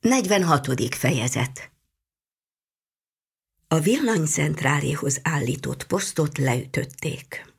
46. 0.00 0.94
fejezet 0.94 1.70
A 3.68 3.78
villanycentráléhoz 3.78 5.20
állított 5.22 5.86
posztot 5.86 6.38
leütötték. 6.38 7.54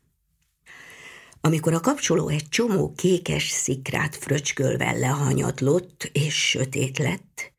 Amikor 1.41 1.73
a 1.73 1.79
kapcsoló 1.79 2.27
egy 2.27 2.49
csomó 2.49 2.93
kékes 2.93 3.49
szikrát 3.49 4.15
fröcskölve 4.15 4.91
lehanyatlott 4.91 6.09
és 6.13 6.49
sötét 6.49 6.97
lett, 6.97 7.53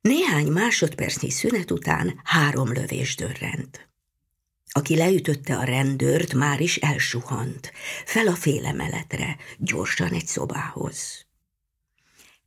néhány 0.00 0.46
másodpercnyi 0.46 1.30
szünet 1.30 1.70
után 1.70 2.20
három 2.24 2.72
lövés 2.72 3.16
dörrent. 3.16 3.88
Aki 4.70 4.96
leütötte 4.96 5.56
a 5.56 5.64
rendőrt, 5.64 6.34
már 6.34 6.60
is 6.60 6.76
elsuhant, 6.76 7.72
fel 8.04 8.26
a 8.26 8.34
félemeletre, 8.34 9.36
gyorsan 9.58 10.12
egy 10.12 10.26
szobához. 10.26 11.25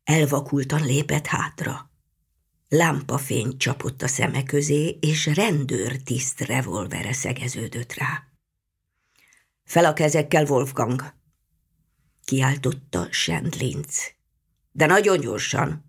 Elvakultan 0.09 0.85
lépett 0.85 1.25
hátra. 1.25 1.91
Lámpafény 2.69 3.57
csapott 3.57 4.01
a 4.01 4.07
szeme 4.07 4.43
közé, 4.43 4.97
és 5.01 5.25
rendőr 5.25 6.01
tiszt 6.03 6.39
revolvere 6.39 7.13
szegeződött 7.13 7.93
rá. 7.93 8.23
Fel 9.63 9.85
a 9.85 9.93
kezekkel, 9.93 10.45
Wolfgang! 10.45 11.13
Kiáltotta 12.25 13.07
Sendlinz. 13.11 14.11
De 14.71 14.85
nagyon 14.85 15.19
gyorsan. 15.19 15.85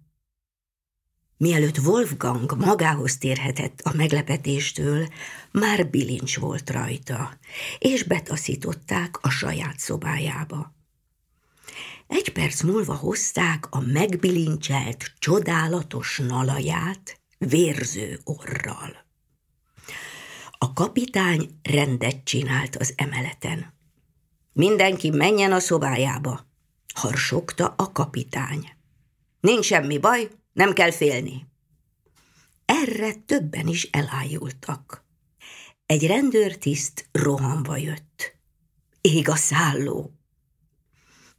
Mielőtt 1.37 1.79
Wolfgang 1.79 2.57
magához 2.57 3.19
térhetett 3.19 3.81
a 3.81 3.93
meglepetéstől, 3.97 5.09
már 5.51 5.91
bilincs 5.91 6.39
volt 6.39 6.71
rajta, 6.71 7.39
és 7.79 8.03
betaszították 8.03 9.19
a 9.23 9.31
saját 9.31 9.79
szobájába. 9.79 10.79
Egy 12.11 12.33
perc 12.33 12.63
múlva 12.63 12.95
hozták 12.95 13.67
a 13.71 13.81
megbilincselt, 13.81 15.13
csodálatos 15.19 16.19
nalaját 16.19 17.21
vérző 17.39 18.21
orral. 18.25 19.07
A 20.59 20.73
kapitány 20.73 21.59
rendet 21.63 22.25
csinált 22.25 22.77
az 22.77 22.93
emeleten. 22.97 23.73
Mindenki 24.53 25.11
menjen 25.11 25.53
a 25.53 25.59
szobájába, 25.59 26.47
harsogta 26.95 27.75
a 27.77 27.93
kapitány. 27.93 28.71
Nincs 29.41 29.65
semmi 29.65 29.99
baj, 29.99 30.29
nem 30.53 30.73
kell 30.73 30.91
félni. 30.91 31.47
Erre 32.65 33.13
többen 33.15 33.67
is 33.67 33.89
elájultak. 33.91 35.05
Egy 35.87 36.07
rendőrtiszt 36.07 37.09
rohanva 37.13 37.77
jött. 37.77 38.37
Ég 39.01 39.29
a 39.29 39.37
szálló, 39.37 40.20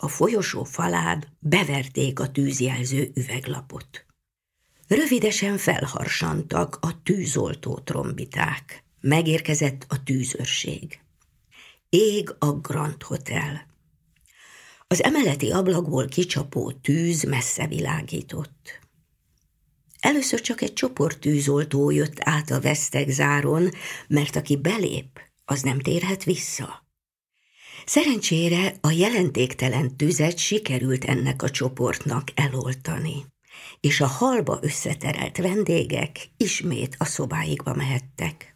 a 0.02 0.08
folyosó 0.08 0.64
falán 0.64 1.26
beverték 1.40 2.20
a 2.20 2.32
tűzjelző 2.32 3.12
üveglapot. 3.14 4.06
Rövidesen 4.88 5.58
felharsantak 5.58 6.78
a 6.82 7.04
tűzoltó 7.04 7.78
trombiták. 7.78 8.84
Megérkezett 9.02 9.86
a 9.88 10.04
tűzőrség. 10.04 11.00
Ég 11.90 12.36
a 12.40 12.52
Grand 12.52 13.04
Hotel. 13.04 13.68
Az 14.88 15.04
emeleti 15.04 15.52
ablakból 15.52 16.06
kicsapó 16.06 16.72
tűz 16.72 17.24
messze 17.24 17.68
világított. 17.68 18.80
Először 20.00 20.42
csak 20.42 20.62
egy 20.62 20.74
csoport 20.74 21.20
tűzoltó 21.20 21.90
jött 21.90 22.18
át 22.20 22.52
a 22.52 22.60
vesztegzáron, 22.60 23.70
mert 24.08 24.36
aki 24.36 24.58
belép, 24.58 25.20
az 25.46 25.62
nem 25.62 25.80
térhet 25.80 26.24
vissza. 26.24 26.81
Szerencsére 27.92 28.74
a 28.82 28.92
jelentéktelen 28.92 29.98
tüzet 29.98 30.38
sikerült 30.38 31.06
ennek 31.06 31.42
a 31.42 31.50
csoportnak 31.50 32.28
eloltani, 32.36 33.26
és 33.80 34.02
a 34.02 34.08
halba 34.08 34.60
összeterelt 34.62 35.38
vendégek 35.38 36.30
ismét 36.38 36.96
a 37.00 37.06
szobáikba 37.06 37.74
mehettek. 37.74 38.56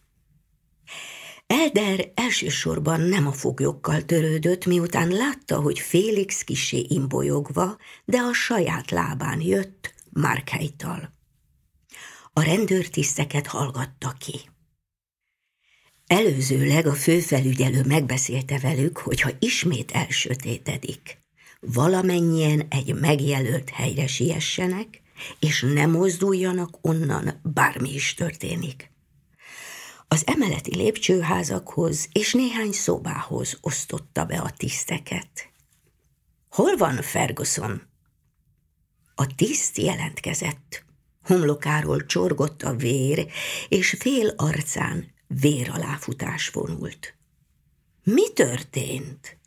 Elder 1.48 2.12
elsősorban 2.14 3.02
nem 3.02 3.28
a 3.28 3.32
foglyokkal 3.32 4.02
törődött, 4.02 4.66
miután 4.66 5.10
látta, 5.10 5.60
hogy 5.60 5.80
Félix 5.80 6.44
kisé 6.44 6.86
imbolyogva, 6.90 7.78
de 8.06 8.18
a 8.18 8.34
saját 8.34 8.92
lábán 8.92 9.42
jött 9.42 9.94
Márkájtal. 10.10 11.14
A 12.34 12.42
rendőrtiszteket 12.42 13.48
hallgatta 13.48 14.14
ki. 14.18 14.55
Előzőleg 16.08 16.86
a 16.86 16.94
főfelügyelő 16.94 17.84
megbeszélte 17.84 18.60
velük, 18.60 18.98
hogy 18.98 19.22
ha 19.22 19.30
ismét 19.40 19.92
elsötétedik, 19.92 21.20
valamennyien 21.60 22.68
egy 22.70 22.94
megjelölt 22.94 23.70
helyre 23.70 24.08
siessenek, 24.08 25.02
és 25.40 25.62
ne 25.74 25.86
mozduljanak 25.86 26.78
onnan, 26.82 27.40
bármi 27.44 27.94
is 27.94 28.14
történik. 28.14 28.92
Az 30.08 30.24
emeleti 30.26 30.76
lépcsőházakhoz 30.76 32.10
és 32.12 32.34
néhány 32.34 32.72
szobához 32.72 33.58
osztotta 33.62 34.26
be 34.26 34.38
a 34.38 34.54
tiszteket. 34.58 35.50
Hol 36.50 36.76
van 36.78 37.02
Ferguson? 37.02 37.82
A 39.16 39.36
tiszt 39.36 39.78
jelentkezett. 39.78 40.84
Homlokáról 41.24 42.06
csorgott 42.06 42.64
a 42.64 42.76
vér, 42.76 43.28
és 43.70 43.96
fél 44.00 44.34
arcán 44.36 45.14
véraláfutás 45.28 46.50
vonult. 46.50 47.16
Mi 48.04 48.34
történt? 48.34 49.38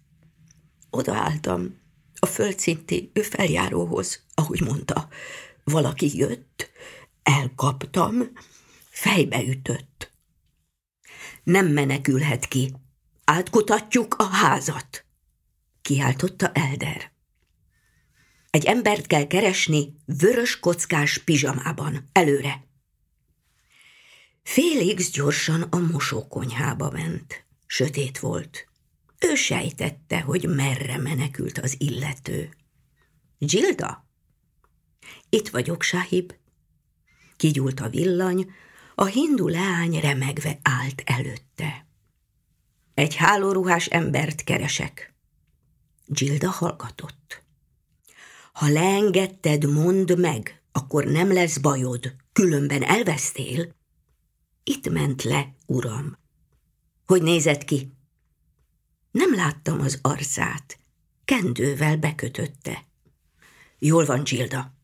Odaálltam 0.90 1.80
a 2.18 2.26
földszinti 2.26 3.10
feljáróhoz, 3.14 4.24
ahogy 4.34 4.60
mondta. 4.60 5.08
Valaki 5.64 6.16
jött, 6.18 6.70
elkaptam, 7.22 8.22
fejbe 8.90 9.42
ütött. 9.44 10.12
Nem 11.42 11.66
menekülhet 11.66 12.46
ki. 12.46 12.74
Átkutatjuk 13.24 14.14
a 14.14 14.24
házat, 14.24 15.04
kiáltotta 15.82 16.52
Elder. 16.52 17.12
Egy 18.50 18.64
embert 18.64 19.06
kell 19.06 19.26
keresni 19.26 19.96
vörös 20.04 20.60
kockás 20.60 21.18
pizsamában, 21.18 22.08
előre. 22.12 22.67
Félix 24.48 25.10
gyorsan 25.10 25.62
a 25.62 25.78
mosókonyhába 25.78 26.90
ment. 26.90 27.44
Sötét 27.66 28.18
volt. 28.18 28.68
Ő 29.18 29.34
sejtette, 29.34 30.20
hogy 30.20 30.48
merre 30.48 30.96
menekült 30.96 31.58
az 31.58 31.74
illető. 31.78 32.50
Gilda? 33.38 34.06
Itt 35.28 35.48
vagyok, 35.48 35.82
Sahib. 35.82 36.32
Kigyúlt 37.36 37.80
a 37.80 37.88
villany, 37.88 38.50
a 38.94 39.04
hindu 39.04 39.48
leány 39.48 40.00
remegve 40.00 40.58
állt 40.62 41.02
előtte. 41.04 41.86
Egy 42.94 43.14
hálóruhás 43.14 43.86
embert 43.86 44.44
keresek. 44.44 45.14
Gilda 46.06 46.50
hallgatott. 46.50 47.42
Ha 48.52 48.68
leengedted, 48.68 49.70
mondd 49.70 50.20
meg, 50.20 50.62
akkor 50.72 51.04
nem 51.04 51.32
lesz 51.32 51.58
bajod, 51.58 52.14
különben 52.32 52.82
elvesztél. 52.82 53.76
Itt 54.62 54.90
ment 54.90 55.22
le, 55.22 55.54
uram. 55.66 56.18
Hogy 57.06 57.22
nézett 57.22 57.64
ki? 57.64 57.92
Nem 59.10 59.34
láttam 59.34 59.80
az 59.80 59.98
arcát. 60.02 60.78
Kendővel 61.24 61.96
bekötötte. 61.96 62.84
Jól 63.78 64.04
van, 64.04 64.22
Gilda. 64.22 64.74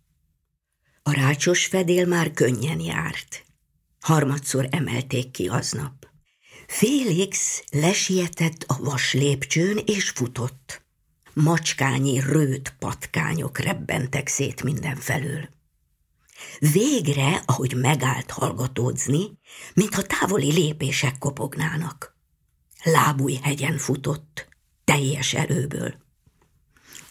A 1.02 1.12
rácsos 1.12 1.66
fedél 1.66 2.06
már 2.06 2.32
könnyen 2.32 2.80
járt. 2.80 3.44
Harmadszor 4.00 4.68
emelték 4.70 5.30
ki 5.30 5.48
aznap. 5.48 6.08
Félix 6.66 7.64
lesietett 7.70 8.64
a 8.66 8.78
vas 8.82 9.12
lépcsőn 9.12 9.78
és 9.84 10.08
futott. 10.08 10.82
Macskányi 11.32 12.20
rőt 12.20 12.74
patkányok 12.78 13.58
rebbentek 13.58 14.28
szét 14.28 14.62
mindenfelől. 14.62 15.48
Végre, 16.58 17.42
ahogy 17.46 17.74
megállt 17.76 18.30
hallgatódzni, 18.30 19.38
mintha 19.74 20.02
távoli 20.02 20.52
lépések 20.52 21.18
kopognának. 21.18 22.16
Lábúj 22.82 23.38
hegyen 23.42 23.78
futott, 23.78 24.48
teljes 24.84 25.34
erőből. 25.34 25.94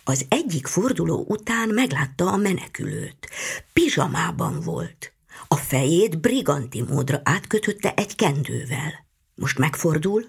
Az 0.03 0.25
egyik 0.29 0.67
forduló 0.67 1.25
után 1.27 1.69
meglátta 1.69 2.31
a 2.31 2.37
menekülőt. 2.37 3.29
Pizsamában 3.73 4.59
volt. 4.59 5.13
A 5.47 5.55
fejét 5.55 6.19
briganti 6.19 6.81
módra 6.81 7.21
átkötötte 7.23 7.93
egy 7.93 8.15
kendővel. 8.15 9.05
Most 9.35 9.57
megfordul, 9.57 10.25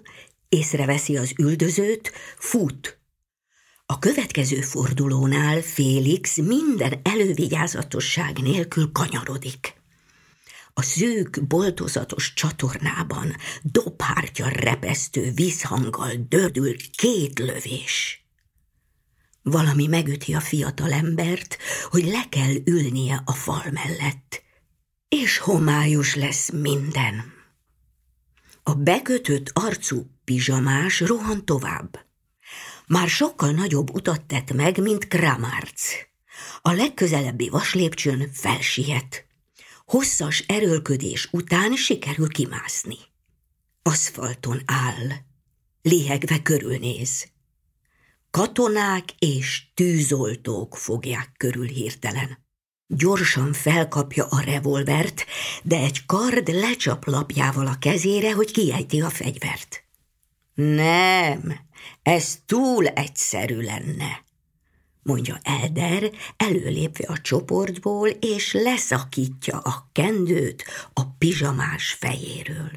észreveszi 0.48 1.16
az 1.16 1.32
üldözőt, 1.38 2.12
fut, 2.38 2.98
a 3.86 3.98
következő 3.98 4.60
fordulónál 4.60 5.60
Félix 5.60 6.36
minden 6.36 7.00
elővigyázatosság 7.02 8.38
nélkül 8.38 8.92
kanyarodik. 8.92 9.74
A 10.74 10.82
szűk, 10.82 11.46
boltozatos 11.46 12.32
csatornában 12.32 13.36
dobhártya 13.62 14.48
repesztő 14.48 15.32
vízhanggal 15.34 16.12
dördül 16.28 16.76
két 16.96 17.38
lövés. 17.38 18.24
Valami 19.42 19.86
megüti 19.86 20.34
a 20.34 20.40
fiatal 20.40 20.92
embert, 20.92 21.58
hogy 21.90 22.04
le 22.04 22.28
kell 22.28 22.54
ülnie 22.64 23.22
a 23.24 23.32
fal 23.32 23.64
mellett, 23.70 24.42
és 25.08 25.38
homályos 25.38 26.14
lesz 26.14 26.50
minden. 26.50 27.32
A 28.62 28.74
bekötött 28.74 29.50
arcú 29.52 30.06
pizsamás 30.24 31.00
rohan 31.00 31.44
tovább. 31.44 32.03
Már 32.86 33.08
sokkal 33.08 33.50
nagyobb 33.50 33.94
utat 33.94 34.24
tett 34.24 34.52
meg, 34.52 34.78
mint 34.78 35.08
Kramárc. 35.08 35.92
A 36.62 36.72
legközelebbi 36.72 37.48
vaslépcsőn 37.48 38.30
felsiet. 38.32 39.26
Hosszas 39.84 40.44
erőlködés 40.46 41.28
után 41.32 41.76
sikerül 41.76 42.28
kimászni. 42.28 42.96
Aszfalton 43.82 44.62
áll, 44.64 45.10
lihegve 45.82 46.42
körülnéz. 46.42 47.32
Katonák 48.30 49.04
és 49.18 49.62
tűzoltók 49.74 50.76
fogják 50.76 51.32
körül 51.36 51.66
hirtelen. 51.66 52.38
Gyorsan 52.86 53.52
felkapja 53.52 54.26
a 54.26 54.40
revolvert, 54.40 55.24
de 55.62 55.76
egy 55.76 56.06
kard 56.06 56.48
lecsap 56.48 57.04
lapjával 57.06 57.66
a 57.66 57.78
kezére, 57.78 58.32
hogy 58.32 58.50
kiejti 58.50 59.00
a 59.00 59.10
fegyvert. 59.10 59.84
Nem, 60.54 61.54
ez 62.04 62.38
túl 62.46 62.86
egyszerű 62.86 63.60
lenne, 63.60 64.24
mondja 65.02 65.38
Elder, 65.42 66.10
előlépve 66.36 67.06
a 67.06 67.20
csoportból, 67.20 68.08
és 68.08 68.52
leszakítja 68.52 69.58
a 69.58 69.88
kendőt 69.92 70.64
a 70.92 71.06
pizsamás 71.06 71.92
fejéről. 71.92 72.70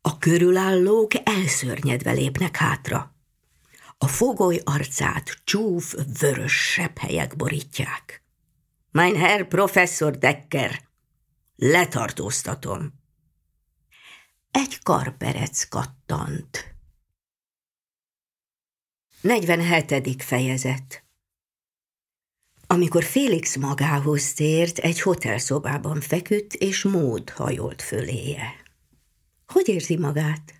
A 0.00 0.18
körülállók 0.18 1.10
elszörnyedve 1.28 2.12
lépnek 2.12 2.56
hátra. 2.56 3.14
A 3.98 4.06
fogoly 4.06 4.60
arcát 4.64 5.40
csúf, 5.44 5.94
vörös 6.20 6.80
helyek 7.00 7.36
borítják. 7.36 8.24
Mein 8.90 9.16
Herr 9.16 9.44
Professor 9.44 10.18
Decker, 10.18 10.80
letartóztatom. 11.56 12.92
Egy 14.50 14.82
karperec 14.82 15.68
kattant. 15.68 16.71
47. 19.22 20.22
fejezet 20.22 21.04
Amikor 22.66 23.04
Félix 23.04 23.56
magához 23.56 24.32
tért, 24.32 24.78
egy 24.78 25.00
hotelszobában 25.00 26.00
feküdt, 26.00 26.54
és 26.54 26.82
mód 26.82 27.30
hajolt 27.30 27.82
föléje. 27.82 28.54
Hogy 29.46 29.68
érzi 29.68 29.96
magát? 29.96 30.54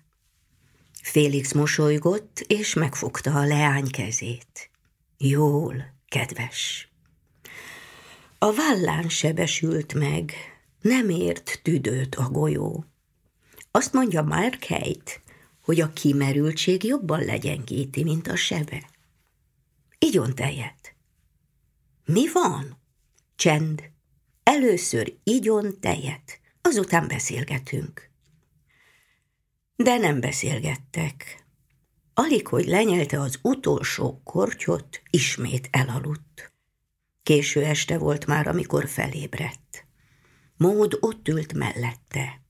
Félix 1.01 1.53
mosolygott, 1.53 2.39
és 2.47 2.73
megfogta 2.73 3.33
a 3.33 3.45
leány 3.45 3.89
kezét. 3.89 4.69
Jól, 5.17 5.93
kedves. 6.07 6.91
A 8.37 8.53
vállán 8.53 9.09
sebesült 9.09 9.93
meg, 9.93 10.33
nem 10.81 11.09
ért 11.09 11.59
tüdőt 11.63 12.15
a 12.15 12.29
golyó. 12.29 12.85
Azt 13.71 13.93
mondja 13.93 14.21
Mark 14.21 14.65
Haight, 14.65 15.21
hogy 15.63 15.81
a 15.81 15.93
kimerültség 15.93 16.83
jobban 16.83 17.23
legyengíti, 17.23 18.03
mint 18.03 18.27
a 18.27 18.35
sebe. 18.35 18.89
Igyon 19.99 20.35
tejet. 20.35 20.95
Mi 22.05 22.31
van? 22.33 22.77
Csend. 23.35 23.83
Először 24.43 25.15
igyon 25.23 25.79
tejet, 25.79 26.39
azután 26.61 27.07
beszélgetünk 27.07 28.11
de 29.75 29.97
nem 29.97 30.19
beszélgettek. 30.19 31.45
Alig, 32.13 32.47
hogy 32.47 32.65
lenyelte 32.65 33.19
az 33.19 33.39
utolsó 33.41 34.21
kortyot, 34.23 35.01
ismét 35.09 35.67
elaludt. 35.71 36.53
Késő 37.23 37.63
este 37.63 37.97
volt 37.97 38.25
már, 38.25 38.47
amikor 38.47 38.87
felébredt. 38.87 39.85
Mód 40.57 40.97
ott 40.99 41.27
ült 41.27 41.53
mellette. 41.53 42.41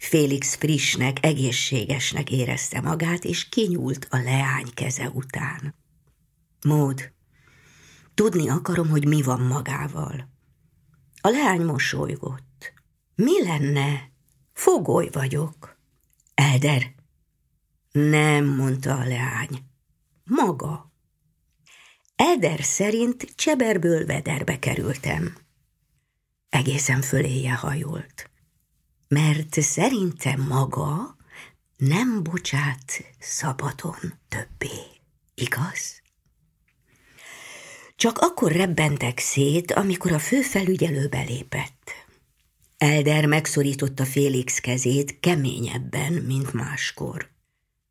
Félix 0.00 0.54
frissnek, 0.54 1.24
egészségesnek 1.24 2.30
érezte 2.30 2.80
magát, 2.80 3.24
és 3.24 3.48
kinyúlt 3.48 4.06
a 4.10 4.16
leány 4.16 4.74
keze 4.74 5.08
után. 5.08 5.74
Mód, 6.66 7.12
tudni 8.14 8.48
akarom, 8.48 8.88
hogy 8.88 9.06
mi 9.06 9.22
van 9.22 9.40
magával. 9.40 10.28
A 11.20 11.28
leány 11.28 11.64
mosolygott. 11.64 12.72
Mi 13.14 13.42
lenne? 13.42 14.10
Fogoly 14.52 15.08
vagyok. 15.12 15.78
Elder. 16.34 16.94
Nem, 17.92 18.44
mondta 18.44 18.98
a 18.98 19.04
leány. 19.04 19.64
Maga. 20.24 20.92
Elder 22.16 22.62
szerint 22.62 23.32
cseberből 23.34 24.06
vederbe 24.06 24.58
kerültem. 24.58 25.36
Egészen 26.48 27.02
föléje 27.02 27.52
hajolt. 27.52 28.29
Mert 29.14 29.60
szerintem 29.60 30.40
maga 30.40 31.16
nem 31.76 32.22
bocsát 32.22 33.02
szabadon 33.18 34.14
többé. 34.28 34.80
Igaz? 35.34 36.02
Csak 37.96 38.18
akkor 38.18 38.52
rebbentek 38.52 39.18
szét, 39.18 39.72
amikor 39.72 40.12
a 40.12 40.18
főfelügyelő 40.18 41.08
belépett. 41.08 41.90
Elder 42.78 43.26
megszorította 43.26 44.04
Félix 44.04 44.58
kezét 44.58 45.20
keményebben, 45.20 46.12
mint 46.12 46.52
máskor. 46.52 47.30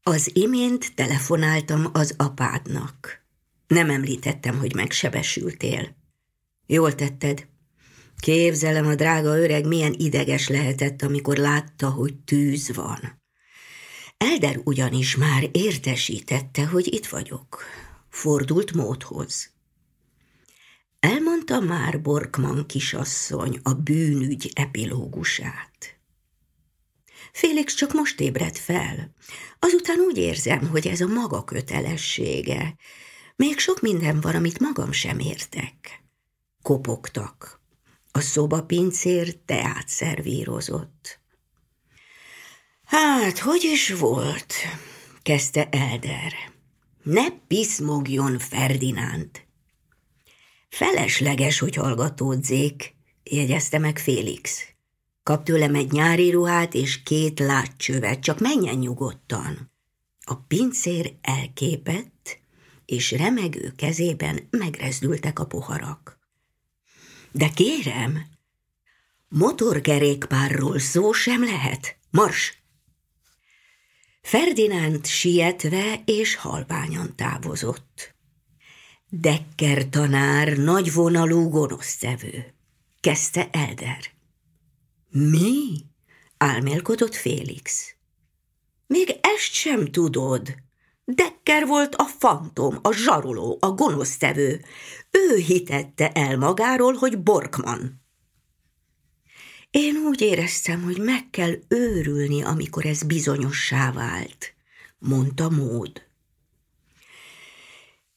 Az 0.03 0.31
imént 0.33 0.95
telefonáltam 0.95 1.89
az 1.93 2.13
apádnak. 2.17 3.25
Nem 3.67 3.89
említettem, 3.89 4.57
hogy 4.57 4.75
megsebesültél. 4.75 5.95
Jól 6.65 6.95
tetted. 6.95 7.48
Képzelem, 8.19 8.87
a 8.87 8.95
drága 8.95 9.37
öreg 9.37 9.67
milyen 9.67 9.93
ideges 9.97 10.47
lehetett, 10.47 11.01
amikor 11.01 11.37
látta, 11.37 11.89
hogy 11.89 12.15
tűz 12.15 12.75
van. 12.75 13.21
Elder 14.17 14.59
ugyanis 14.63 15.15
már 15.15 15.49
értesítette, 15.51 16.65
hogy 16.65 16.93
itt 16.93 17.07
vagyok. 17.07 17.63
Fordult 18.09 18.73
módhoz. 18.73 19.51
Elmondta 20.99 21.59
már 21.59 22.01
Borkman 22.01 22.65
kisasszony 22.65 23.59
a 23.63 23.73
bűnügy 23.73 24.51
epilógusát. 24.53 25.99
Félix 27.31 27.73
csak 27.73 27.93
most 27.93 28.19
ébredt 28.19 28.57
fel. 28.57 29.13
Azután 29.59 29.99
úgy 29.99 30.17
érzem, 30.17 30.67
hogy 30.67 30.87
ez 30.87 31.01
a 31.01 31.07
maga 31.07 31.43
kötelessége. 31.43 32.75
Még 33.35 33.59
sok 33.59 33.81
minden 33.81 34.21
van, 34.21 34.35
amit 34.35 34.59
magam 34.59 34.91
sem 34.91 35.19
értek. 35.19 36.03
Kopogtak. 36.61 37.58
A 38.11 38.19
szobapincér 38.19 39.35
teát 39.45 39.87
szervírozott. 39.87 41.19
Hát, 42.83 43.39
hogy 43.39 43.63
is 43.63 43.89
volt? 43.89 44.53
kezdte 45.21 45.69
Elder. 45.69 46.33
Ne 47.03 47.29
piszmogjon 47.29 48.39
Ferdinánd! 48.39 49.29
Felesleges, 50.69 51.59
hogy 51.59 51.75
hallgatódzék, 51.75 52.95
jegyezte 53.23 53.77
meg 53.77 53.97
Félix. 53.97 54.65
Kap 55.23 55.43
tőlem 55.43 55.75
egy 55.75 55.91
nyári 55.91 56.31
ruhát 56.31 56.73
és 56.73 57.03
két 57.03 57.39
látcsövet, 57.39 58.19
csak 58.19 58.39
menjen 58.39 58.77
nyugodtan. 58.77 59.71
A 60.25 60.35
pincér 60.35 61.13
elképett, 61.21 62.39
és 62.85 63.11
remegő 63.11 63.73
kezében 63.75 64.47
megrezdültek 64.49 65.39
a 65.39 65.45
poharak. 65.45 66.18
De 67.31 67.49
kérem, 67.49 68.25
motorkerékpárról 69.27 70.79
szó 70.79 71.11
sem 71.11 71.43
lehet. 71.43 71.97
Mars! 72.09 72.63
Ferdinánd 74.21 75.05
sietve 75.05 76.01
és 76.05 76.35
halványan 76.35 77.15
távozott. 77.15 78.15
Dekker 79.09 79.89
tanár 79.89 80.57
nagyvonalú 80.57 81.49
gonosztevő, 81.49 82.53
kezdte 82.99 83.49
Elder. 83.51 83.99
Mi? 85.09 85.85
álmélkodott 86.37 87.15
Félix. 87.15 87.95
Még 88.87 89.19
ezt 89.21 89.53
sem 89.53 89.85
tudod. 89.85 90.55
Dekker 91.15 91.67
volt 91.67 91.95
a 91.95 92.03
fantom, 92.03 92.79
a 92.81 92.93
zsaroló, 92.93 93.57
a 93.59 93.71
gonosztevő. 93.71 94.61
Ő 95.11 95.35
hitette 95.35 96.11
el 96.11 96.37
magáról, 96.37 96.93
hogy 96.93 97.19
Borkman. 97.19 98.01
Én 99.71 99.95
úgy 99.95 100.21
éreztem, 100.21 100.83
hogy 100.83 100.97
meg 100.97 101.29
kell 101.29 101.53
őrülni, 101.67 102.43
amikor 102.43 102.85
ez 102.85 103.03
bizonyossá 103.03 103.91
vált, 103.91 104.53
mondta 104.99 105.49
Mód. 105.49 106.01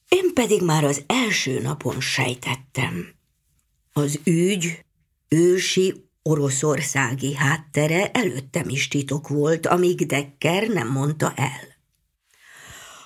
Én 0.07 0.33
pedig 0.33 0.61
már 0.61 0.83
az 0.83 1.03
első 1.07 1.59
napon 1.59 2.01
sejtettem. 2.01 3.13
Az 3.93 4.19
ügy 4.23 4.85
ősi 5.27 6.09
oroszországi 6.21 7.35
háttere 7.35 8.11
előttem 8.11 8.69
is 8.69 8.87
titok 8.87 9.27
volt, 9.27 9.67
amíg 9.67 10.05
Dekker 10.05 10.67
nem 10.67 10.87
mondta 10.87 11.33
el. 11.35 11.72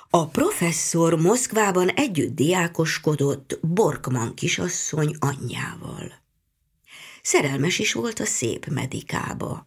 A 0.10 0.28
professzor 0.28 1.22
Moszkvában 1.22 1.90
együtt 1.90 2.36
diákoskodott 2.36 3.60
Borkman 3.62 4.34
kisasszony 4.34 5.16
anyjával. 5.20 6.14
Szerelmes 7.22 7.80
is 7.80 7.94
volt 7.94 8.20
a 8.20 8.26
szép 8.26 8.66
medikába. 8.66 9.66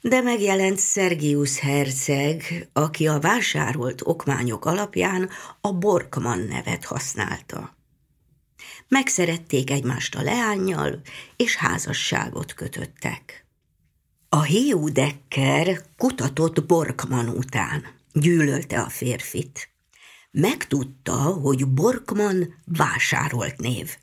De 0.00 0.20
megjelent 0.20 0.78
Szergius 0.78 1.58
herceg, 1.58 2.68
aki 2.72 3.06
a 3.06 3.20
vásárolt 3.20 4.00
okmányok 4.04 4.64
alapján 4.64 5.30
a 5.60 5.72
Borkman 5.72 6.38
nevet 6.38 6.84
használta. 6.84 7.76
Megszerették 8.88 9.70
egymást 9.70 10.14
a 10.14 10.22
leányjal, 10.22 11.00
és 11.36 11.56
házasságot 11.56 12.54
kötöttek. 12.54 13.46
A 14.28 14.42
hiú 14.42 14.88
Dekker 14.88 15.84
kutatott 15.96 16.66
Borkman 16.66 17.28
után, 17.28 18.00
gyűlölte 18.12 18.80
a 18.80 18.88
férfit. 18.88 19.68
Megtudta, 20.30 21.12
hogy 21.20 21.68
Borkman 21.68 22.54
vásárolt 22.64 23.58
név, 23.58 23.96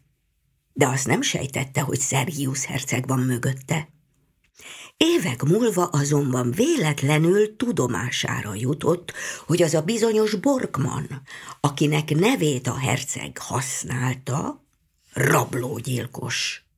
de 0.74 0.88
azt 0.88 1.08
nem 1.08 1.22
sejtette, 1.22 1.82
hogy 1.82 2.00
Szergius 2.00 2.66
herceg 2.66 3.08
van 3.08 3.20
mögötte. 3.20 3.90
Évek 4.98 5.44
múlva 5.44 5.86
azonban 5.86 6.52
véletlenül 6.52 7.56
tudomására 7.56 8.56
jutott, 8.56 9.14
hogy 9.46 9.62
az 9.62 9.74
a 9.74 9.82
bizonyos 9.82 10.36
Borkman, 10.36 11.22
akinek 11.60 12.16
nevét 12.16 12.68
a 12.68 12.78
herceg 12.78 13.38
használta, 13.38 14.64
rablógyilkos. 15.14 16.69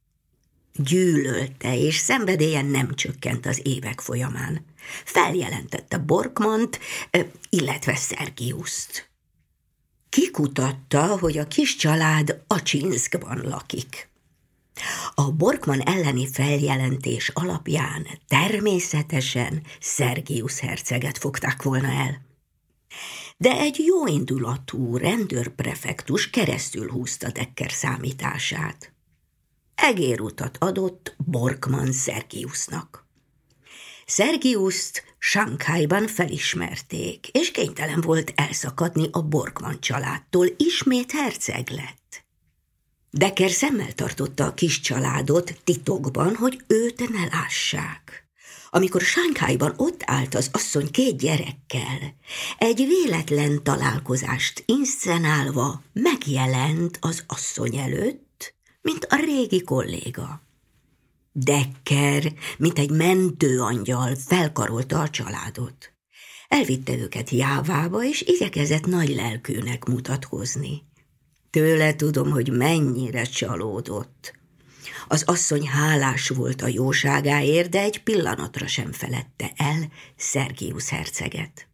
Gyűlölte, 0.76 1.78
és 1.78 1.96
szenvedélyen 1.96 2.66
nem 2.66 2.96
csökkent 2.96 3.46
az 3.46 3.62
évek 3.64 4.00
folyamán. 4.00 4.66
Feljelentette 5.06 5.98
Borkmant, 5.98 6.80
illetve 7.50 7.96
Szergiuszt. 7.96 9.10
Kikutatta, 10.10 11.18
hogy 11.18 11.38
a 11.38 11.48
kis 11.48 11.76
család 11.76 12.44
Acsinszkban 12.48 13.42
lakik. 13.44 14.10
A 15.16 15.32
Borkman 15.32 15.80
elleni 15.80 16.28
feljelentés 16.28 17.30
alapján 17.30 18.08
természetesen 18.28 19.62
Szergius 19.80 20.60
herceget 20.60 21.18
fogták 21.18 21.64
volna 21.64 21.88
el. 21.88 22.22
De 23.38 23.52
egy 23.52 23.84
jóindulatú 23.86 24.98
rendőrprefektus 24.98 26.30
keresztül 26.30 26.92
húzta 26.92 27.32
Dekker 27.32 27.72
számítását. 27.72 28.94
Egérutat 29.84 30.58
adott 30.60 31.16
Borkman 31.18 31.92
Szergiusnak. 31.92 33.06
Szergiuszt 34.06 35.04
Sankhájban 35.18 36.08
felismerték, 36.08 37.28
és 37.28 37.52
kénytelen 37.52 38.02
volt 38.02 38.34
elszakadni 38.36 39.08
a 39.12 39.22
Borkman 39.22 39.80
családtól, 39.80 40.48
ismét 40.58 41.12
herceg 41.12 41.70
lett. 41.70 42.24
Dekker 43.10 43.50
szemmel 43.50 43.94
tartotta 43.94 44.46
a 44.46 44.54
kis 44.54 44.80
családot 44.80 45.62
titokban, 45.64 46.36
hogy 46.36 46.64
őt 46.68 47.10
ne 47.10 47.26
lássák. 47.26 48.28
Amikor 48.70 49.02
Sánkhájban 49.02 49.74
ott 49.78 50.02
állt 50.06 50.36
az 50.36 50.50
asszony 50.54 50.92
két 50.92 51.18
gyerekkel, 51.18 52.16
egy 52.58 52.86
véletlen 52.88 53.64
találkozást 53.64 54.64
inszenálva 54.66 55.82
megjelent 55.94 56.98
az 57.02 57.24
asszony 57.28 57.78
előtt, 57.78 58.30
mint 58.82 59.06
a 59.10 59.16
régi 59.16 59.64
kolléga. 59.64 60.42
Dekker, 61.32 62.34
mint 62.58 62.80
egy 62.80 62.92
mentőangyal 62.92 64.16
felkarolta 64.16 65.00
a 65.00 65.10
családot. 65.10 65.94
Elvitte 66.48 66.94
őket 66.94 67.30
Jávába, 67.30 68.04
és 68.04 68.22
igyekezett 68.22 68.86
nagy 68.86 69.10
lelkűnek 69.10 69.86
mutatkozni. 69.86 70.84
Tőle 71.50 71.96
tudom, 71.96 72.32
hogy 72.32 72.52
mennyire 72.52 73.24
csalódott. 73.24 74.34
Az 75.08 75.24
asszony 75.24 75.68
hálás 75.68 76.30
volt 76.30 76.62
a 76.62 76.68
jóságáért, 76.68 77.70
de 77.70 77.82
egy 77.82 78.04
pillanatra 78.04 78.68
sem 78.68 78.92
felette 78.92 79.52
el 79.56 79.92
Szergius 80.16 80.90
herceget. 80.90 81.68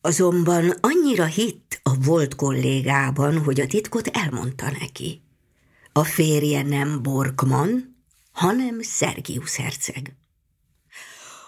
Azonban 0.00 0.74
annyira 0.80 1.24
hitt 1.24 1.80
a 1.82 1.94
volt 1.94 2.34
kollégában, 2.34 3.38
hogy 3.38 3.60
a 3.60 3.66
titkot 3.66 4.06
elmondta 4.06 4.70
neki. 4.70 5.25
A 5.96 6.04
férje 6.04 6.62
nem 6.62 7.02
Borkman, 7.02 7.96
hanem 8.32 8.82
Szergius 8.82 9.56
herceg. 9.56 10.16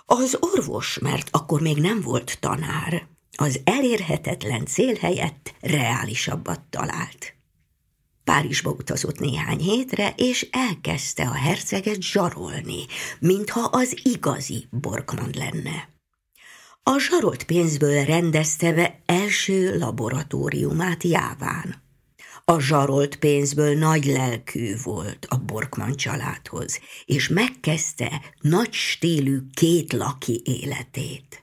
Az 0.06 0.36
orvos, 0.40 0.98
mert 0.98 1.28
akkor 1.32 1.60
még 1.60 1.76
nem 1.76 2.00
volt 2.00 2.38
tanár, 2.40 3.06
az 3.36 3.60
elérhetetlen 3.64 4.66
cél 4.66 4.94
helyett 4.94 5.54
reálisabbat 5.60 6.60
talált. 6.70 7.34
Párizsba 8.24 8.70
utazott 8.70 9.18
néhány 9.18 9.58
hétre, 9.58 10.14
és 10.16 10.48
elkezdte 10.50 11.28
a 11.28 11.34
herceget 11.34 12.02
zsarolni, 12.02 12.84
mintha 13.20 13.60
az 13.60 14.00
igazi 14.02 14.66
Borkman 14.70 15.30
lenne. 15.34 15.88
A 16.82 16.98
zsarolt 16.98 17.44
pénzből 17.44 18.04
rendezte 18.04 18.72
be 18.72 19.02
első 19.06 19.78
laboratóriumát 19.78 21.02
Jáván. 21.02 21.86
A 22.50 22.60
zsarolt 22.60 23.16
pénzből 23.16 23.74
nagy 23.74 24.04
lelkű 24.04 24.74
volt 24.82 25.26
a 25.28 25.36
Borkman 25.36 25.96
családhoz, 25.96 26.80
és 27.04 27.28
megkezdte 27.28 28.22
nagy 28.40 28.72
stílű 28.72 29.38
két 29.54 29.92
laki 29.92 30.42
életét. 30.44 31.42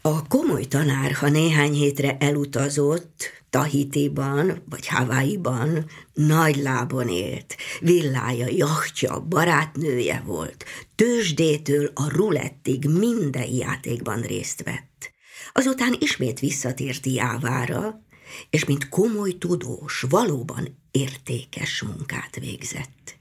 A 0.00 0.26
komoly 0.26 0.64
tanár, 0.64 1.12
ha 1.12 1.28
néhány 1.28 1.72
hétre 1.72 2.16
elutazott, 2.18 3.30
Tahitiban 3.50 4.62
vagy 4.68 4.86
Hawaii-ban 4.86 5.86
nagy 6.12 6.56
lábon 6.56 7.08
élt, 7.08 7.56
villája, 7.80 8.46
jachtja, 8.50 9.20
barátnője 9.20 10.22
volt, 10.26 10.64
tőzsdétől 10.94 11.90
a 11.94 12.08
rulettig 12.08 12.84
minden 12.84 13.48
játékban 13.48 14.20
részt 14.20 14.62
vett. 14.62 15.10
Azután 15.52 15.96
ismét 15.98 16.40
visszatért 16.40 17.06
Jávára, 17.06 18.08
és 18.50 18.64
mint 18.64 18.88
komoly 18.88 19.38
tudós, 19.38 20.04
valóban 20.08 20.78
értékes 20.90 21.82
munkát 21.82 22.36
végzett. 22.40 23.18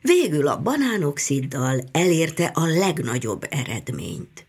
Végül 0.00 0.48
a 0.48 0.62
banánoxiddal 0.62 1.84
elérte 1.92 2.44
a 2.44 2.66
legnagyobb 2.66 3.46
eredményt. 3.50 4.46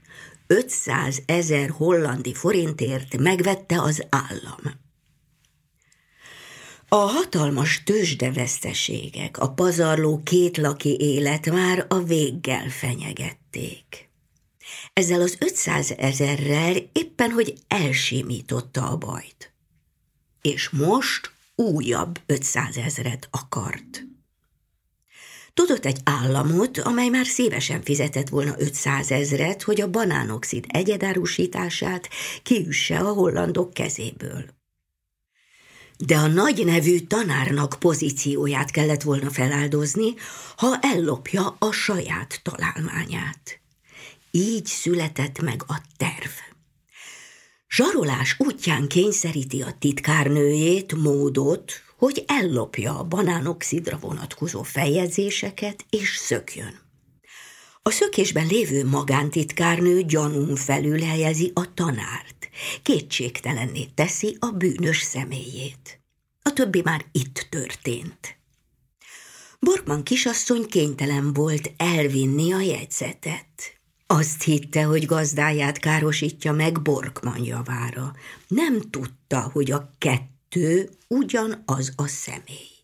500 0.47 1.21
ezer 1.25 1.69
hollandi 1.69 2.33
forintért 2.33 3.17
megvette 3.17 3.81
az 3.81 4.05
állam. 4.09 4.85
A 6.89 6.95
hatalmas 6.95 7.83
tőzsdeveszteségek, 7.83 9.37
a 9.37 9.49
pazarló 9.49 10.21
kétlaki 10.23 10.95
élet 10.99 11.51
már 11.51 11.85
a 11.89 11.99
véggel 11.99 12.69
fenyegették. 12.69 14.09
Ezzel 14.93 15.21
az 15.21 15.37
500 15.39 15.93
ezerrel 15.97 16.75
éppen, 16.91 17.31
hogy 17.31 17.53
elsimította 17.67 18.89
a 18.89 18.97
bajt. 18.97 19.53
És 20.53 20.69
most 20.69 21.31
újabb 21.55 22.19
500 22.25 22.77
ezeret 22.77 23.27
akart. 23.31 24.05
Tudott 25.53 25.85
egy 25.85 25.99
államot, 26.03 26.77
amely 26.77 27.09
már 27.09 27.25
szívesen 27.25 27.83
fizetett 27.83 28.29
volna 28.29 28.53
500 28.57 29.11
ezret, 29.11 29.63
hogy 29.63 29.81
a 29.81 29.89
banánoxid 29.89 30.65
egyedárusítását 30.67 32.09
kiüsse 32.43 32.99
a 32.99 33.13
hollandok 33.13 33.73
kezéből 33.73 34.55
de 35.97 36.15
a 36.15 36.27
nagy 36.27 36.65
nevű 36.65 36.99
tanárnak 36.99 37.75
pozícióját 37.79 38.71
kellett 38.71 39.01
volna 39.01 39.29
feláldozni, 39.29 40.13
ha 40.55 40.79
ellopja 40.81 41.55
a 41.59 41.71
saját 41.71 42.39
találmányát. 42.43 43.59
Így 44.31 44.65
született 44.65 45.41
meg 45.41 45.63
a 45.67 45.81
terv. 45.97 46.56
Zsarolás 47.77 48.35
útján 48.37 48.87
kényszeríti 48.87 49.61
a 49.61 49.75
titkárnőjét, 49.79 50.95
módot, 50.95 51.71
hogy 51.97 52.23
ellopja 52.27 52.99
a 52.99 53.03
banánoxidra 53.03 53.97
vonatkozó 53.97 54.63
feljegyzéseket 54.63 55.85
és 55.89 56.15
szökjön. 56.15 56.79
A 57.81 57.91
szökésben 57.91 58.47
lévő 58.47 58.85
magántitkárnő 58.85 60.03
gyanún 60.03 60.55
felül 60.55 60.99
helyezi 60.99 61.51
a 61.53 61.73
tanárt, 61.73 62.49
kétségtelenné 62.83 63.85
teszi 63.95 64.37
a 64.39 64.51
bűnös 64.51 65.01
személyét. 65.01 66.01
A 66.41 66.53
többi 66.53 66.81
már 66.83 67.05
itt 67.11 67.47
történt. 67.49 68.37
Borkman 69.59 70.03
kisasszony 70.03 70.65
kénytelen 70.65 71.33
volt 71.33 71.71
elvinni 71.77 72.53
a 72.53 72.59
jegyzetet. 72.59 73.76
Azt 74.07 74.43
hitte, 74.43 74.83
hogy 74.83 75.05
gazdáját 75.05 75.77
károsítja 75.77 76.51
meg 76.51 76.81
Borkman 76.81 77.43
javára. 77.43 78.13
Nem 78.47 78.81
tudta, 78.81 79.39
hogy 79.39 79.71
a 79.71 79.95
kettő 79.97 80.89
ugyanaz 81.07 81.93
a 81.95 82.07
személy. 82.07 82.75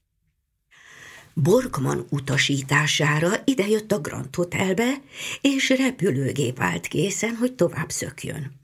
Borkman 1.34 2.06
utasítására 2.10 3.30
idejött 3.44 3.92
a 3.92 4.00
Grand 4.00 4.36
Hotelbe, 4.36 5.02
és 5.42 5.70
repülőgép 5.70 6.60
állt 6.60 6.88
készen, 6.88 7.36
hogy 7.36 7.54
tovább 7.54 7.90
szökjön. 7.90 8.62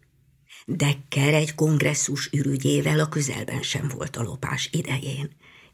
Dekker 0.66 1.34
egy 1.34 1.56
kongresszus 1.56 2.30
ürügyével 2.32 3.00
a 3.00 3.10
közelben 3.10 3.62
sem 3.62 3.92
volt 3.96 4.16
a 4.16 4.24
lopás 4.24 4.70
idején. 4.72 5.30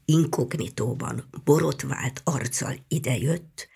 Inkognitóban, 0.05 1.29
borotvált 1.43 2.21
arccal 2.23 2.75
idejött, 2.87 3.67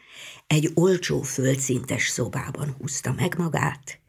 egy 0.50 0.72
olcsó 0.74 1.22
földszintes 1.22 2.08
szobában 2.08 2.76
húzta 2.78 3.14
meg 3.14 3.38
magát, 3.38 4.00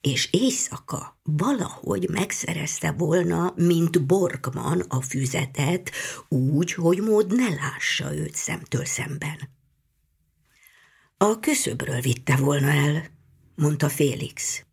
és 0.00 0.28
éjszaka 0.32 1.18
valahogy 1.22 2.08
megszerezte 2.08 2.92
volna, 2.92 3.52
mint 3.56 4.06
Borgman 4.06 4.80
a 4.80 5.00
füzetet, 5.00 5.90
úgy, 6.28 6.72
hogy 6.72 6.98
mód 6.98 7.34
ne 7.34 7.48
lássa 7.48 8.14
őt 8.14 8.34
szemtől 8.34 8.84
szemben. 8.84 9.38
A 11.16 11.40
köszöbről 11.40 12.00
vitte 12.00 12.36
volna 12.36 12.70
el, 12.70 13.06
mondta 13.54 13.88
Félix. 13.88 14.64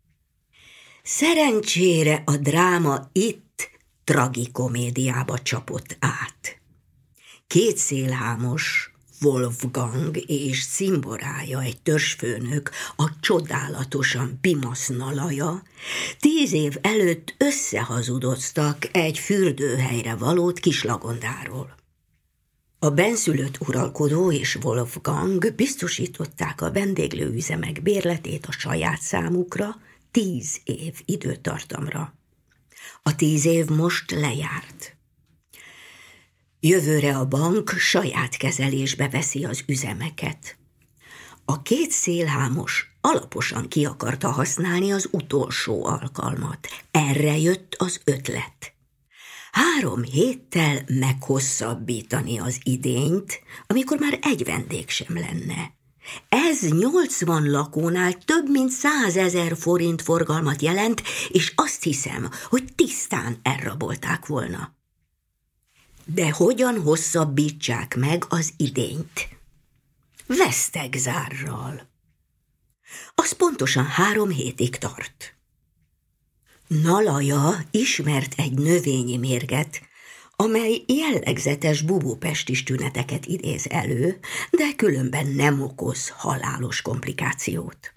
Szerencsére 1.02 2.22
a 2.24 2.36
dráma 2.36 3.08
itt 3.12 3.70
tragikomédiába 4.04 5.38
csapott 5.38 5.96
át. 5.98 6.60
Két 7.46 7.76
szélhámos, 7.76 8.91
Wolfgang 9.22 10.16
és 10.26 10.66
cimborája, 10.66 11.60
egy 11.60 11.80
törzsfőnök, 11.82 12.70
a 12.96 13.10
csodálatosan 13.20 14.38
pimasz 14.40 14.88
nalaja, 14.88 15.62
tíz 16.20 16.52
év 16.52 16.76
előtt 16.80 17.34
összehazudoztak 17.38 18.76
egy 18.92 19.18
fürdőhelyre 19.18 20.14
valót 20.14 20.58
kislagondáról. 20.58 21.74
A 22.78 22.90
benszülött 22.90 23.58
uralkodó 23.60 24.32
és 24.32 24.58
Wolfgang 24.62 25.54
biztosították 25.54 26.60
a 26.60 26.72
vendéglőüzemek 26.72 27.82
bérletét 27.82 28.46
a 28.46 28.52
saját 28.52 29.00
számukra 29.00 29.80
tíz 30.10 30.60
év 30.64 31.00
időtartamra. 31.04 32.14
A 33.02 33.14
tíz 33.14 33.44
év 33.44 33.68
most 33.68 34.10
lejárt. 34.10 34.96
Jövőre 36.64 37.16
a 37.16 37.24
bank 37.24 37.70
saját 37.70 38.36
kezelésbe 38.36 39.08
veszi 39.08 39.44
az 39.44 39.64
üzemeket. 39.66 40.56
A 41.44 41.62
két 41.62 41.90
szélhámos 41.90 42.96
alaposan 43.00 43.68
ki 43.68 43.84
akarta 43.84 44.30
használni 44.30 44.92
az 44.92 45.08
utolsó 45.10 45.84
alkalmat. 45.84 46.68
Erre 46.90 47.38
jött 47.38 47.74
az 47.78 48.00
ötlet. 48.04 48.72
Három 49.52 50.02
héttel 50.02 50.82
meghosszabbítani 50.86 52.38
az 52.38 52.60
idényt, 52.62 53.40
amikor 53.66 53.98
már 53.98 54.18
egy 54.22 54.44
vendég 54.44 54.88
sem 54.88 55.14
lenne. 55.14 55.72
Ez 56.28 56.68
80 56.68 57.50
lakónál 57.50 58.12
több 58.12 58.50
mint 58.50 58.70
százezer 58.70 59.56
forint 59.56 60.02
forgalmat 60.02 60.62
jelent, 60.62 61.02
és 61.28 61.52
azt 61.56 61.82
hiszem, 61.82 62.30
hogy 62.48 62.64
tisztán 62.74 63.36
elrabolták 63.42 64.26
volna. 64.26 64.80
De 66.04 66.30
hogyan 66.30 66.80
hosszabbítsák 66.80 67.96
meg 67.96 68.24
az 68.28 68.52
idényt? 68.56 69.28
Vesztegzárral. 70.26 71.88
Az 73.14 73.32
pontosan 73.32 73.86
három 73.86 74.30
hétig 74.30 74.76
tart. 74.76 75.34
Nalaja 76.66 77.64
ismert 77.70 78.34
egy 78.36 78.58
növényi 78.58 79.16
mérget, 79.16 79.80
amely 80.36 80.84
jellegzetes 80.86 81.82
bubópestis 81.82 82.62
tüneteket 82.62 83.26
idéz 83.26 83.66
elő, 83.68 84.18
de 84.50 84.74
különben 84.76 85.26
nem 85.26 85.62
okoz 85.62 86.08
halálos 86.08 86.82
komplikációt. 86.82 87.92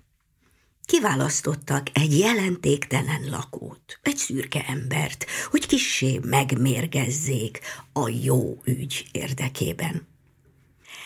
Kiválasztottak 0.85 1.87
egy 1.93 2.17
jelentéktelen 2.17 3.29
lakót, 3.29 3.99
egy 4.01 4.17
szürke 4.17 4.65
embert, 4.67 5.25
hogy 5.49 5.67
kissé 5.67 6.19
megmérgezzék 6.23 7.59
a 7.93 8.09
jó 8.23 8.61
ügy 8.63 9.05
érdekében. 9.11 10.07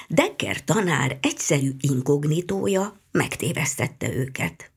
Dekker 0.08 0.64
tanár 0.64 1.18
egyszerű 1.22 1.72
inkognitója 1.80 3.00
megtévesztette 3.12 4.14
őket. 4.14 4.72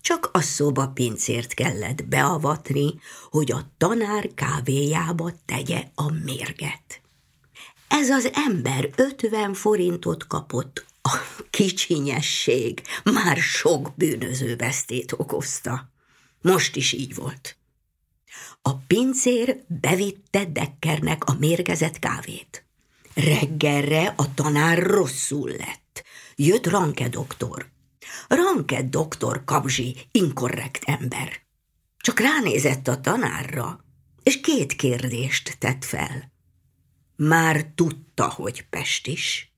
Csak 0.00 0.30
a 0.32 0.40
szoba 0.40 0.88
pincért 0.88 1.54
kellett 1.54 2.04
beavatni, 2.04 2.94
hogy 3.30 3.52
a 3.52 3.70
tanár 3.78 4.28
kávéjába 4.34 5.32
tegye 5.44 5.84
a 5.94 6.12
mérget. 6.24 7.00
Ez 7.88 8.10
az 8.10 8.30
ember 8.46 8.90
ötven 8.96 9.54
forintot 9.54 10.26
kapott 10.26 10.84
a 11.08 11.44
kicsinyesség 11.50 12.82
már 13.04 13.36
sok 13.36 13.92
bűnöző 13.96 14.56
vesztét 14.56 15.12
okozta. 15.12 15.90
Most 16.40 16.76
is 16.76 16.92
így 16.92 17.14
volt. 17.14 17.56
A 18.62 18.74
pincér 18.74 19.64
bevitte 19.66 20.44
Deckernek 20.44 21.24
a 21.24 21.36
mérgezett 21.38 21.98
kávét. 21.98 22.64
Reggelre 23.14 24.14
a 24.16 24.34
tanár 24.34 24.78
rosszul 24.82 25.50
lett. 25.50 26.04
Jött 26.36 26.66
Ranke 26.66 27.08
doktor. 27.08 27.70
Ranke 28.28 28.82
doktor 28.82 29.44
kabzsi, 29.44 29.96
inkorrekt 30.10 30.84
ember. 30.84 31.40
Csak 31.96 32.20
ránézett 32.20 32.88
a 32.88 33.00
tanárra, 33.00 33.84
és 34.22 34.40
két 34.40 34.72
kérdést 34.72 35.56
tett 35.58 35.84
fel. 35.84 36.32
Már 37.16 37.64
tudta, 37.74 38.28
hogy 38.28 38.66
Pest 38.70 39.06
is. 39.06 39.52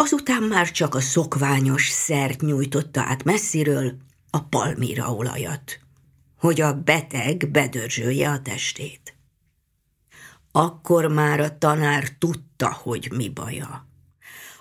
Azután 0.00 0.42
már 0.42 0.70
csak 0.70 0.94
a 0.94 1.00
szokványos 1.00 1.88
szert 1.88 2.40
nyújtotta 2.40 3.00
át 3.00 3.24
messziről, 3.24 3.96
a 4.30 4.40
palmira 4.40 5.14
olajat, 5.14 5.80
hogy 6.36 6.60
a 6.60 6.74
beteg 6.74 7.50
bedörzsölje 7.50 8.30
a 8.30 8.42
testét. 8.42 9.14
Akkor 10.52 11.06
már 11.06 11.40
a 11.40 11.58
tanár 11.58 12.10
tudta, 12.18 12.72
hogy 12.72 13.12
mi 13.16 13.28
baja. 13.28 13.86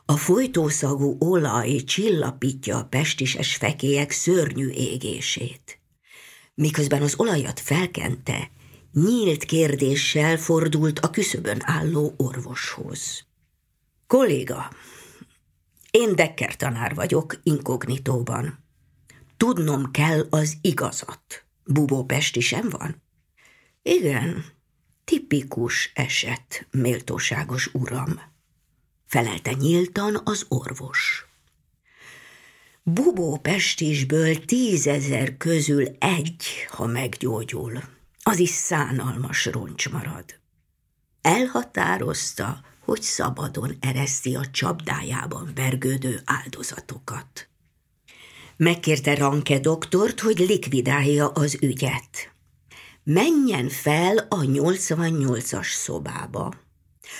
A 0.05 0.17
folytószagú 0.17 1.15
olaj 1.19 1.75
csillapítja 1.75 2.77
a 2.77 2.85
pestises 2.85 3.55
fekélyek 3.55 4.11
szörnyű 4.11 4.69
égését. 4.69 5.79
Miközben 6.53 7.01
az 7.01 7.13
olajat 7.17 7.59
felkente, 7.59 8.51
nyílt 8.93 9.43
kérdéssel 9.43 10.37
fordult 10.37 10.99
a 10.99 11.09
küszöbön 11.09 11.61
álló 11.63 12.13
orvoshoz. 12.17 13.25
Kolléga, 14.07 14.69
én 15.91 16.15
Dekker 16.15 16.55
tanár 16.55 16.95
vagyok 16.95 17.39
inkognitóban. 17.43 18.63
Tudnom 19.37 19.91
kell 19.91 20.27
az 20.29 20.57
igazat. 20.61 21.45
Bubó 21.63 22.05
Pesti 22.05 22.39
sem 22.39 22.69
van? 22.69 23.01
Igen, 23.81 24.45
tipikus 25.03 25.91
eset, 25.95 26.67
méltóságos 26.71 27.69
uram, 27.73 28.21
felelte 29.05 29.51
nyíltan 29.51 30.21
az 30.23 30.45
orvos. 30.47 31.27
Bubó 32.83 33.37
Pestisből 33.37 34.45
tízezer 34.45 35.37
közül 35.37 35.85
egy, 35.99 36.45
ha 36.69 36.85
meggyógyul, 36.85 37.83
az 38.23 38.39
is 38.39 38.49
szánalmas 38.49 39.45
roncs 39.45 39.89
marad. 39.89 40.25
Elhatározta, 41.21 42.61
hogy 42.87 43.01
szabadon 43.01 43.77
ereszti 43.79 44.35
a 44.35 44.45
csapdájában 44.51 45.51
vergődő 45.55 46.21
áldozatokat. 46.25 47.49
Megkérte 48.57 49.15
Ranke 49.15 49.59
doktort, 49.59 50.19
hogy 50.19 50.39
likvidálja 50.39 51.27
az 51.27 51.57
ügyet. 51.61 52.31
Menjen 53.03 53.69
fel 53.69 54.17
a 54.17 54.39
88-as 54.39 55.71
szobába. 55.71 56.53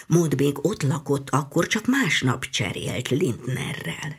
Mód 0.08 0.40
még 0.40 0.66
ott 0.66 0.84
lakott, 0.84 1.30
akkor 1.30 1.68
csak 1.68 1.86
másnap 1.86 2.46
cserélt 2.46 3.10
Lindnerrel. 3.10 4.16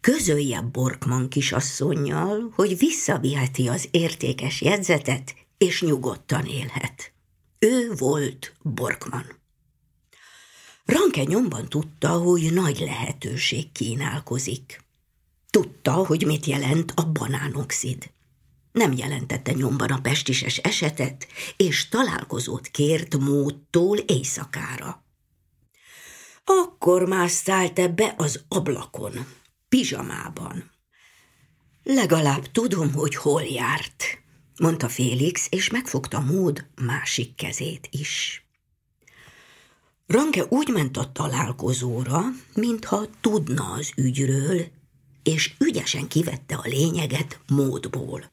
Közölje 0.00 0.60
Borkman 0.60 1.28
kisasszonynal, 1.28 2.52
hogy 2.54 2.78
visszaviheti 2.78 3.68
az 3.68 3.88
értékes 3.90 4.60
jegyzetet, 4.60 5.34
és 5.58 5.82
nyugodtan 5.82 6.44
élhet. 6.44 7.12
Ő 7.58 7.92
volt 7.98 8.52
Borkman. 8.62 9.41
Ranke 10.92 11.22
nyomban 11.22 11.68
tudta, 11.68 12.08
hogy 12.08 12.52
nagy 12.52 12.78
lehetőség 12.78 13.72
kínálkozik. 13.72 14.84
Tudta, 15.50 15.92
hogy 15.92 16.26
mit 16.26 16.46
jelent 16.46 16.92
a 16.96 17.04
banánoxid. 17.04 18.10
Nem 18.72 18.92
jelentette 18.92 19.52
nyomban 19.52 19.90
a 19.90 20.00
pestises 20.00 20.58
esetet, 20.58 21.26
és 21.56 21.88
találkozót 21.88 22.66
kért 22.66 23.18
módtól 23.18 23.98
éjszakára. 23.98 25.04
Akkor 26.44 27.08
másztált 27.08 27.94
be 27.94 28.14
az 28.16 28.44
ablakon, 28.48 29.26
pizsamában. 29.68 30.70
Legalább 31.82 32.50
tudom, 32.50 32.92
hogy 32.92 33.14
hol 33.14 33.42
járt, 33.42 34.04
mondta 34.60 34.88
Félix, 34.88 35.46
és 35.50 35.70
megfogta 35.70 36.20
mód 36.20 36.66
másik 36.74 37.34
kezét 37.34 37.88
is. 37.90 38.41
Ranke 40.06 40.46
úgy 40.48 40.68
ment 40.68 40.96
a 40.96 41.12
találkozóra, 41.12 42.22
mintha 42.54 43.06
tudna 43.20 43.72
az 43.72 43.92
ügyről, 43.96 44.66
és 45.22 45.54
ügyesen 45.58 46.08
kivette 46.08 46.54
a 46.54 46.62
lényeget 46.64 47.40
módból. 47.48 48.30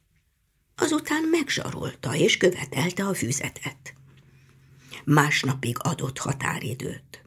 azután 0.76 1.22
megzsarolta 1.30 2.14
és 2.14 2.36
követelte 2.36 3.04
a 3.04 3.14
füzetet. 3.14 3.94
Másnapig 5.04 5.76
adott 5.78 6.18
határidőt. 6.18 7.24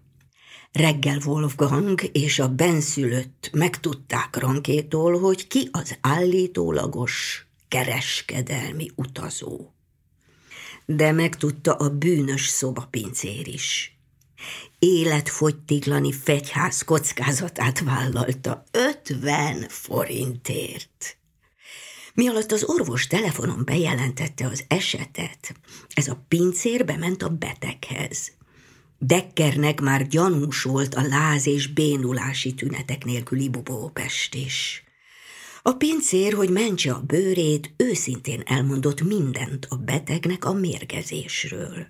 Reggel 0.72 1.22
Wolfgang 1.26 2.10
és 2.12 2.40
a 2.40 2.48
benszülött 2.50 3.50
megtudták 3.54 4.36
Rankétól, 4.38 5.20
hogy 5.20 5.48
ki 5.48 5.70
az 5.72 5.98
állítólagos 6.02 7.46
kereskedelmi 7.68 8.92
utazó. 8.96 9.74
De 10.86 11.12
megtudta 11.12 11.74
a 11.74 11.90
bűnös 11.90 12.48
szobapincér 12.48 13.48
is. 13.48 13.93
Életfogytiglani 14.80 16.12
fegyház 16.12 16.82
kockázatát 16.82 17.80
vállalta 17.80 18.64
50 18.72 19.66
forintért. 19.70 21.18
Mi 22.14 22.28
alatt 22.28 22.52
az 22.52 22.64
orvos 22.64 23.08
telefonon 23.08 23.62
bejelentette 23.66 24.46
az 24.46 24.64
esetet, 24.68 25.56
ez 25.94 26.08
a 26.08 26.26
pincér 26.28 26.86
bement 26.86 27.24
a 27.24 27.30
beteghez. 27.30 28.32
Deckernek 28.98 29.82
már 29.82 30.08
gyanús 30.08 30.64
volt 30.64 30.96
a 30.96 31.02
láz 31.02 31.48
és 31.48 31.68
bénulási 31.68 32.54
tünetek 32.54 33.06
nélküli 33.06 33.50
bubópest 33.50 34.36
is. 34.36 34.84
A 35.62 35.72
pincér, 35.72 36.34
hogy 36.34 36.50
mentse 36.50 36.92
a 36.92 37.02
bőrét, 37.02 37.74
őszintén 37.78 38.42
elmondott 38.46 39.02
mindent 39.02 39.68
a 39.70 39.76
betegnek 39.76 40.46
a 40.46 40.54
mérgezésről. 40.54 41.88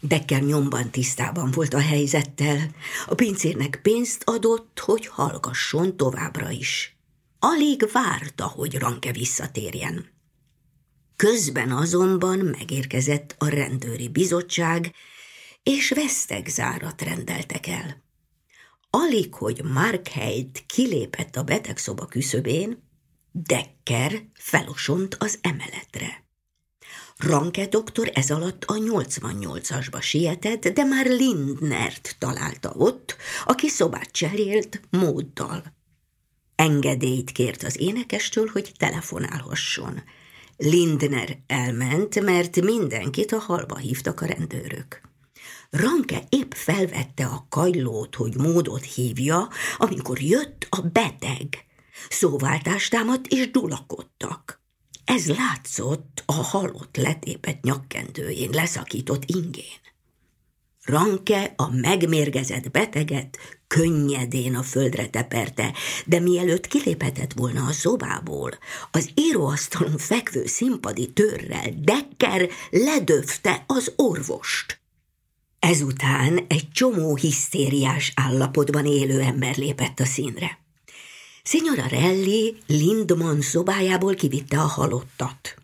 Dekker 0.00 0.42
nyomban 0.42 0.90
tisztában 0.90 1.50
volt 1.50 1.74
a 1.74 1.80
helyzettel. 1.80 2.58
A 3.06 3.14
pincérnek 3.14 3.78
pénzt 3.82 4.22
adott, 4.24 4.78
hogy 4.78 5.06
hallgasson 5.06 5.96
továbbra 5.96 6.50
is. 6.50 6.96
Alig 7.38 7.88
várta, 7.92 8.46
hogy 8.46 8.78
Ranke 8.78 9.12
visszatérjen. 9.12 10.06
Közben 11.16 11.72
azonban 11.72 12.38
megérkezett 12.38 13.34
a 13.38 13.48
rendőri 13.48 14.08
bizottság, 14.08 14.94
és 15.62 15.90
vesztegzárat 15.90 17.02
rendeltek 17.02 17.66
el. 17.66 18.02
Alig, 18.90 19.34
hogy 19.34 19.62
Markheit 19.64 20.64
kilépett 20.66 21.36
a 21.36 21.42
betegszoba 21.42 22.06
küszöbén, 22.06 22.86
Dekker 23.32 24.22
felosont 24.34 25.14
az 25.14 25.38
emeletre. 25.40 26.27
Ranke 27.18 27.66
doktor 27.66 28.10
ez 28.14 28.30
alatt 28.30 28.64
a 28.64 28.74
88-asba 28.74 30.00
sietett, 30.02 30.68
de 30.68 30.84
már 30.84 31.06
Lindnert 31.06 32.16
találta 32.18 32.72
ott, 32.76 33.16
aki 33.44 33.68
szobát 33.68 34.10
cserélt 34.10 34.80
móddal. 34.90 35.62
Engedélyt 36.56 37.32
kért 37.32 37.62
az 37.62 37.80
énekestől, 37.80 38.46
hogy 38.52 38.72
telefonálhasson. 38.76 40.02
Lindner 40.56 41.38
elment, 41.46 42.20
mert 42.20 42.60
mindenkit 42.60 43.32
a 43.32 43.38
halba 43.38 43.76
hívtak 43.76 44.20
a 44.20 44.26
rendőrök. 44.26 45.00
Ranke 45.70 46.22
épp 46.28 46.52
felvette 46.52 47.26
a 47.26 47.46
kajlót, 47.48 48.14
hogy 48.14 48.36
módot 48.36 48.84
hívja, 48.84 49.48
amikor 49.76 50.20
jött 50.20 50.66
a 50.70 50.80
beteg. 50.80 51.64
Szóváltást 52.08 52.90
támadt 52.90 53.26
és 53.26 53.50
dulakodtak. 53.50 54.60
Ez 55.08 55.26
látszott 55.26 56.22
a 56.26 56.32
halott 56.32 56.96
letépet 56.96 57.62
nyakkendőjén, 57.62 58.50
leszakított 58.50 59.22
ingén. 59.26 59.80
Ranke 60.84 61.52
a 61.56 61.70
megmérgezett 61.70 62.70
beteget 62.70 63.38
könnyedén 63.66 64.54
a 64.54 64.62
földre 64.62 65.08
teperte, 65.08 65.72
de 66.06 66.20
mielőtt 66.20 66.66
kiléphetett 66.66 67.32
volna 67.32 67.66
a 67.66 67.72
szobából, 67.72 68.50
az 68.90 69.10
íróasztalon 69.14 69.98
fekvő 69.98 70.46
színpadi 70.46 71.12
törrel 71.12 71.74
Dekker 71.76 72.48
ledöfte 72.70 73.64
az 73.66 73.92
orvost. 73.96 74.80
Ezután 75.58 76.44
egy 76.48 76.68
csomó 76.72 77.16
hisztériás 77.16 78.12
állapotban 78.14 78.86
élő 78.86 79.20
ember 79.20 79.56
lépett 79.56 80.00
a 80.00 80.04
színre. 80.04 80.58
Signora 81.50 81.86
Relli 81.86 82.56
Lindman 82.66 83.40
szobájából 83.40 84.14
kivitte 84.14 84.60
a 84.60 84.66
halottat. 84.66 85.54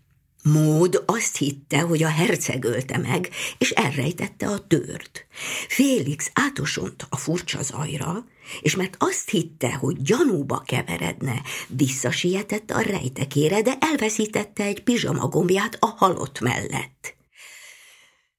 Mód 0.42 1.03
azt 1.07 1.37
hitte, 1.37 1.81
hogy 1.81 2.03
a 2.03 2.09
herceg 2.09 2.64
ölte 2.64 2.99
meg, 2.99 3.31
és 3.59 3.70
elrejtette 3.70 4.47
a 4.47 4.66
tört. 4.66 5.27
Félix 5.68 6.31
átosont 6.35 7.07
a 7.09 7.16
furcsa 7.16 7.62
zajra, 7.62 8.25
és 8.61 8.77
mert 8.77 8.97
azt 8.99 9.31
hitte, 9.31 9.75
hogy 9.75 10.03
gyanúba 10.03 10.62
keveredne, 10.66 11.42
visszasietett 11.68 12.70
a 12.70 12.81
rejtekére, 12.81 13.62
de 13.62 13.77
elveszítette 13.81 14.64
egy 14.64 14.83
pizsamagombját 14.83 15.77
a 15.81 15.87
halott 15.87 16.40
mellett. 16.40 17.16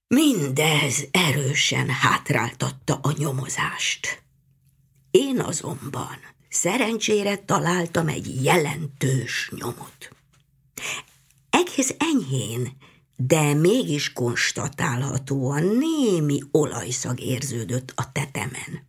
Mindez 0.07 1.07
erősen 1.11 1.89
hátráltatta 1.89 2.99
a 3.01 3.13
nyomozást. 3.17 4.23
Én 5.11 5.39
azonban 5.39 6.33
szerencsére 6.55 7.37
találtam 7.37 8.07
egy 8.07 8.43
jelentős 8.43 9.51
nyomot. 9.55 10.15
Egész 11.49 11.95
enyhén, 11.97 12.77
de 13.15 13.53
mégis 13.53 14.13
konstatálhatóan 14.13 15.63
némi 15.63 16.41
olajszag 16.51 17.19
érződött 17.19 17.91
a 17.95 18.11
tetemen. 18.11 18.87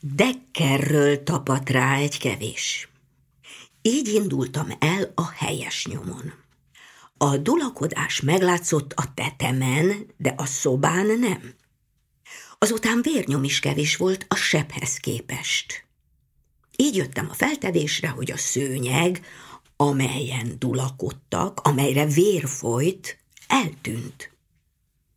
Deckerről 0.00 1.22
tapadt 1.22 1.70
rá 1.70 1.96
egy 1.96 2.18
kevés. 2.18 2.88
Így 3.82 4.08
indultam 4.08 4.68
el 4.78 5.12
a 5.14 5.30
helyes 5.30 5.86
nyomon. 5.86 6.32
A 7.16 7.36
dulakodás 7.36 8.20
meglátszott 8.20 8.92
a 8.92 9.14
tetemen, 9.14 10.06
de 10.16 10.34
a 10.36 10.46
szobán 10.46 11.06
nem. 11.06 11.54
Azután 12.58 13.02
vérnyom 13.02 13.44
is 13.44 13.60
kevés 13.60 13.96
volt 13.96 14.24
a 14.28 14.34
sebhez 14.34 14.96
képest. 14.96 15.85
Így 16.76 16.96
jöttem 16.96 17.28
a 17.30 17.34
feltevésre, 17.34 18.08
hogy 18.08 18.30
a 18.30 18.36
szőnyeg, 18.36 19.26
amelyen 19.76 20.56
dulakodtak, 20.58 21.60
amelyre 21.60 22.06
vér 22.06 22.48
folyt, 22.48 23.18
eltűnt. 23.46 24.30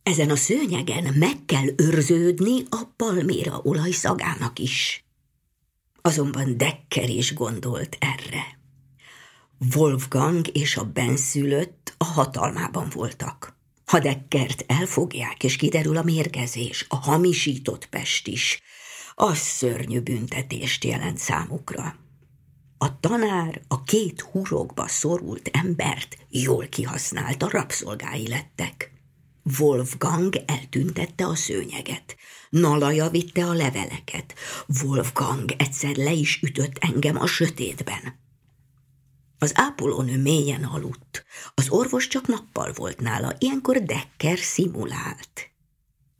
Ezen 0.02 0.30
a 0.30 0.36
szőnyegen 0.36 1.14
meg 1.14 1.44
kell 1.46 1.66
őrződni 1.76 2.62
a 2.68 2.82
palméra 2.96 3.60
olajszagának 3.62 4.58
is. 4.58 5.04
Azonban 6.00 6.56
Dekker 6.56 7.08
is 7.08 7.34
gondolt 7.34 7.96
erre. 8.00 8.58
Wolfgang 9.74 10.56
és 10.56 10.76
a 10.76 10.84
benszülött 10.84 11.94
a 11.98 12.04
hatalmában 12.04 12.88
voltak. 12.94 13.58
Ha 13.84 13.98
Dekkert 13.98 14.64
elfogják, 14.66 15.44
és 15.44 15.56
kiderül 15.56 15.96
a 15.96 16.02
mérgezés, 16.02 16.86
a 16.88 16.96
hamisított 16.96 17.86
pest 17.86 18.26
is, 18.26 18.62
az 19.22 19.38
szörnyű 19.38 20.00
büntetést 20.00 20.84
jelent 20.84 21.18
számukra. 21.18 21.96
A 22.78 23.00
tanár 23.00 23.62
a 23.68 23.82
két 23.82 24.20
hurokba 24.20 24.88
szorult 24.88 25.48
embert 25.52 26.16
jól 26.28 26.66
kihasználta, 26.66 27.48
rabszolgái 27.50 28.28
lettek. 28.28 28.92
Wolfgang 29.58 30.36
eltüntette 30.46 31.26
a 31.26 31.34
szőnyeget. 31.34 32.16
Nalaja 32.50 33.08
vitte 33.08 33.44
a 33.44 33.52
leveleket. 33.52 34.34
Wolfgang 34.82 35.50
egyszer 35.56 35.96
le 35.96 36.12
is 36.12 36.42
ütött 36.42 36.76
engem 36.78 37.16
a 37.16 37.26
sötétben. 37.26 38.18
Az 39.38 39.52
ápolónő 39.54 40.20
mélyen 40.20 40.64
aludt. 40.64 41.24
Az 41.54 41.68
orvos 41.68 42.06
csak 42.06 42.26
nappal 42.26 42.72
volt 42.72 43.00
nála, 43.00 43.34
ilyenkor 43.38 43.82
Dekker 43.82 44.38
szimulált. 44.38 45.49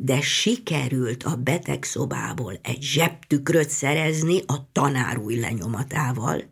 De 0.02 0.20
sikerült 0.20 1.22
a 1.22 1.36
betegszobából 1.36 2.58
egy 2.62 2.82
zsebtükröt 2.82 3.68
szerezni 3.68 4.42
a 4.46 4.72
tanár 4.72 5.18
új 5.18 5.36
lenyomatával, 5.36 6.44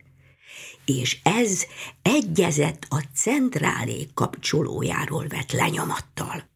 és 0.85 1.19
ez 1.23 1.65
egyezett 2.01 2.85
a 2.89 3.03
centrálé 3.15 4.07
kapcsolójáról 4.13 5.27
vett 5.27 5.51
lenyomattal. 5.51 6.49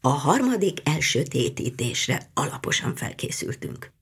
A 0.00 0.08
harmadik 0.08 0.78
elsötétítésre 0.84 2.30
alaposan 2.34 2.96
felkészültünk. 2.96 3.92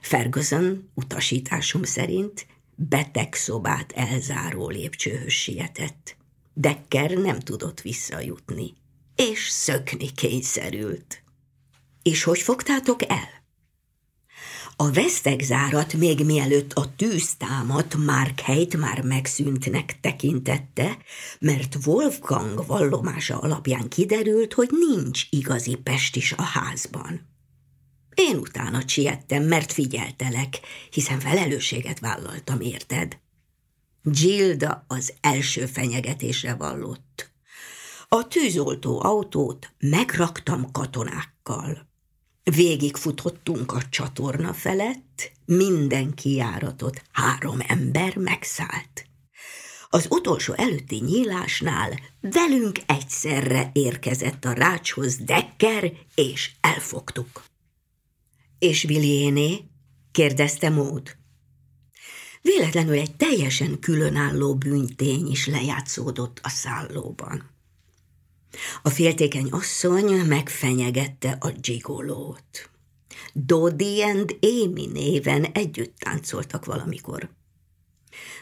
Ferguson 0.00 0.90
utasításom 0.94 1.82
szerint 1.82 2.46
betegszobát 2.74 3.92
elzáró 3.92 4.68
lépcsőhöz 4.68 5.32
sietett. 5.32 6.16
Dekker 6.54 7.10
nem 7.10 7.38
tudott 7.38 7.80
visszajutni, 7.80 8.74
és 9.16 9.48
szökni 9.48 10.12
kényszerült. 10.12 11.22
És 12.02 12.22
hogy 12.22 12.40
fogtátok 12.40 13.08
el? 13.08 13.40
A 14.76 14.90
vesztegzárat 14.90 15.94
még 15.94 16.24
mielőtt 16.24 16.72
a 16.72 16.94
tűz 16.96 17.34
támadt, 17.34 17.94
Markhelyt 17.94 18.76
már 18.76 19.02
megszűntnek 19.02 20.00
tekintette, 20.00 20.98
mert 21.40 21.76
Wolfgang 21.86 22.66
vallomása 22.66 23.38
alapján 23.38 23.88
kiderült, 23.88 24.52
hogy 24.52 24.70
nincs 24.70 25.26
igazi 25.30 25.74
pestis 25.74 26.32
a 26.32 26.42
házban. 26.42 27.28
Én 28.14 28.36
utána 28.36 28.88
siettem, 28.88 29.42
mert 29.42 29.72
figyeltelek, 29.72 30.60
hiszen 30.90 31.18
felelősséget 31.20 31.98
vállaltam, 31.98 32.60
érted? 32.60 33.18
Gilda 34.02 34.84
az 34.88 35.12
első 35.20 35.66
fenyegetésre 35.66 36.54
vallott. 36.54 37.32
A 38.08 38.28
tűzoltó 38.28 39.02
autót 39.02 39.72
megraktam 39.78 40.70
katonákkal. 40.72 41.89
Végigfutottunk 42.42 43.72
a 43.72 43.82
csatorna 43.90 44.52
felett, 44.52 45.32
minden 45.44 46.14
kijáratot 46.14 47.02
három 47.12 47.58
ember 47.66 48.16
megszállt. 48.16 49.06
Az 49.88 50.06
utolsó 50.10 50.52
előtti 50.52 50.96
nyílásnál 50.96 52.00
velünk 52.20 52.78
egyszerre 52.86 53.70
érkezett 53.72 54.44
a 54.44 54.52
rácshoz 54.52 55.16
Dekker, 55.16 55.92
és 56.14 56.50
elfogtuk. 56.60 57.44
És 58.58 58.82
Viljéné? 58.82 59.64
kérdezte 60.12 60.70
Mód. 60.70 61.16
Véletlenül 62.42 62.98
egy 62.98 63.16
teljesen 63.16 63.78
különálló 63.78 64.54
bűntény 64.54 65.30
is 65.30 65.46
lejátszódott 65.46 66.40
a 66.42 66.48
szállóban. 66.48 67.50
A 68.82 68.90
féltékeny 68.90 69.48
asszony 69.50 70.14
megfenyegette 70.14 71.36
a 71.40 71.50
dzsigolót. 71.50 72.70
Dodi 73.32 74.02
and 74.02 74.36
Amy 74.40 74.86
néven 74.86 75.44
együtt 75.44 75.98
táncoltak 75.98 76.64
valamikor. 76.64 77.30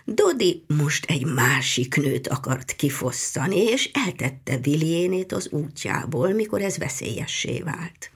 Dodi 0.05 0.65
most 0.67 1.05
egy 1.05 1.25
másik 1.25 1.97
nőt 1.97 2.29
akart 2.29 2.73
kifosztani, 2.73 3.57
és 3.57 3.91
eltette 3.93 4.59
Viljénét 4.59 5.33
az 5.33 5.49
útjából, 5.51 6.33
mikor 6.33 6.63
ez 6.63 6.79
veszélyessé 6.79 7.61
vált. 7.61 8.11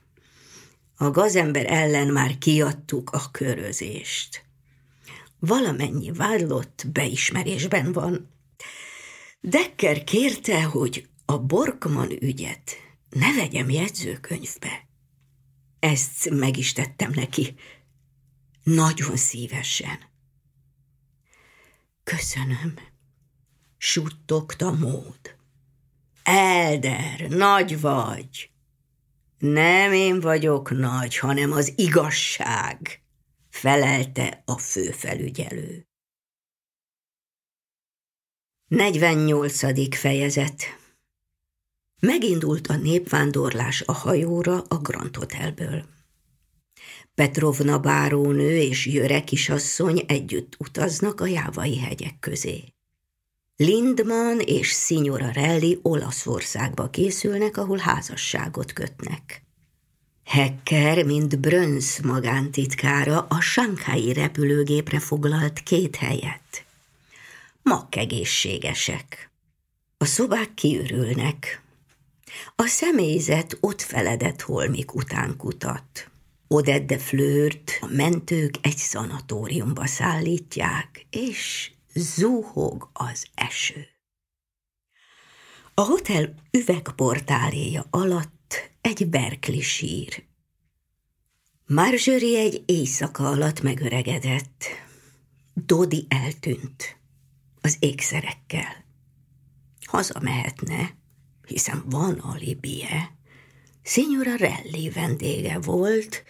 A 0.96 1.10
gazember 1.10 1.72
ellen 1.72 2.08
már 2.08 2.38
kiadtuk 2.38 3.10
a 3.10 3.30
körözést. 3.30 4.44
Valamennyi 5.38 6.10
vádlott 6.10 6.84
beismerésben 6.92 7.92
van. 7.92 8.28
Dekker 9.40 10.04
kérte, 10.04 10.62
hogy 10.62 11.08
a 11.24 11.38
Borkman 11.38 12.10
ügyet 12.10 12.76
ne 13.10 13.34
vegyem 13.34 13.70
jegyzőkönyvbe. 13.70 14.88
Ezt 15.78 16.30
meg 16.30 16.56
is 16.56 16.72
tettem 16.72 17.10
neki. 17.14 17.54
Nagyon 18.62 19.16
szívesen. 19.16 19.98
Köszönöm, 22.04 22.74
suttogta 23.76 24.70
mód. 24.70 25.36
Elder, 26.22 27.28
nagy 27.28 27.80
vagy. 27.80 28.50
Nem 29.38 29.92
én 29.92 30.20
vagyok 30.20 30.70
nagy, 30.70 31.18
hanem 31.18 31.52
az 31.52 31.72
igazság, 31.76 33.02
felelte 33.48 34.42
a 34.44 34.58
főfelügyelő. 34.58 35.86
48. 38.68 39.96
fejezet 39.96 40.81
Megindult 42.06 42.66
a 42.66 42.76
népvándorlás 42.76 43.82
a 43.86 43.92
hajóra 43.92 44.64
a 44.68 44.76
Grand 44.76 45.16
Hotelből. 45.16 45.84
Petrovna 47.14 47.78
bárónő 47.78 48.56
és 48.56 48.86
Jöre 48.86 49.24
kisasszony 49.24 50.04
együtt 50.06 50.54
utaznak 50.58 51.20
a 51.20 51.26
jávai 51.26 51.78
hegyek 51.78 52.18
közé. 52.20 52.64
Lindman 53.56 54.40
és 54.40 54.68
Signora 54.68 55.30
Relli 55.30 55.78
Olaszországba 55.82 56.90
készülnek, 56.90 57.56
ahol 57.56 57.78
házasságot 57.78 58.72
kötnek. 58.72 59.42
Hecker, 60.24 61.04
mint 61.04 61.40
Brönsz 61.40 62.00
magántitkára, 62.00 63.26
a 63.28 63.40
Sankhái 63.40 64.12
repülőgépre 64.12 65.00
foglalt 65.00 65.62
két 65.62 65.96
helyet. 65.96 66.64
Makkegészségesek. 67.62 69.30
A 69.98 70.04
szobák 70.04 70.54
kiürülnek. 70.54 71.61
A 72.56 72.66
személyzet 72.66 73.56
ott 73.60 73.82
feledett 73.82 74.40
holmik 74.40 74.94
után 74.94 75.36
kutat. 75.36 76.10
Odette 76.48 76.98
Flört 76.98 77.78
a 77.80 77.86
mentők 77.86 78.54
egy 78.60 78.76
szanatóriumba 78.76 79.86
szállítják, 79.86 81.06
és 81.10 81.72
zuhog 81.94 82.90
az 82.92 83.26
eső. 83.34 83.86
A 85.74 85.80
hotel 85.80 86.34
üvegportáléja 86.50 87.86
alatt 87.90 88.70
egy 88.80 89.08
Berkeley 89.08 89.60
sír. 89.60 90.24
Marjorie 91.66 92.40
egy 92.40 92.62
éjszaka 92.66 93.28
alatt 93.28 93.60
megöregedett. 93.60 94.64
Dodi 95.54 96.06
eltűnt 96.08 96.96
az 97.60 97.76
ékszerekkel. 97.78 98.84
Hazamehetne, 99.86 100.96
hiszen 101.46 101.82
van 101.86 102.18
alibie. 102.18 103.10
Signora 103.82 104.34
Relli 104.36 104.90
vendége 104.90 105.58
volt, 105.58 106.24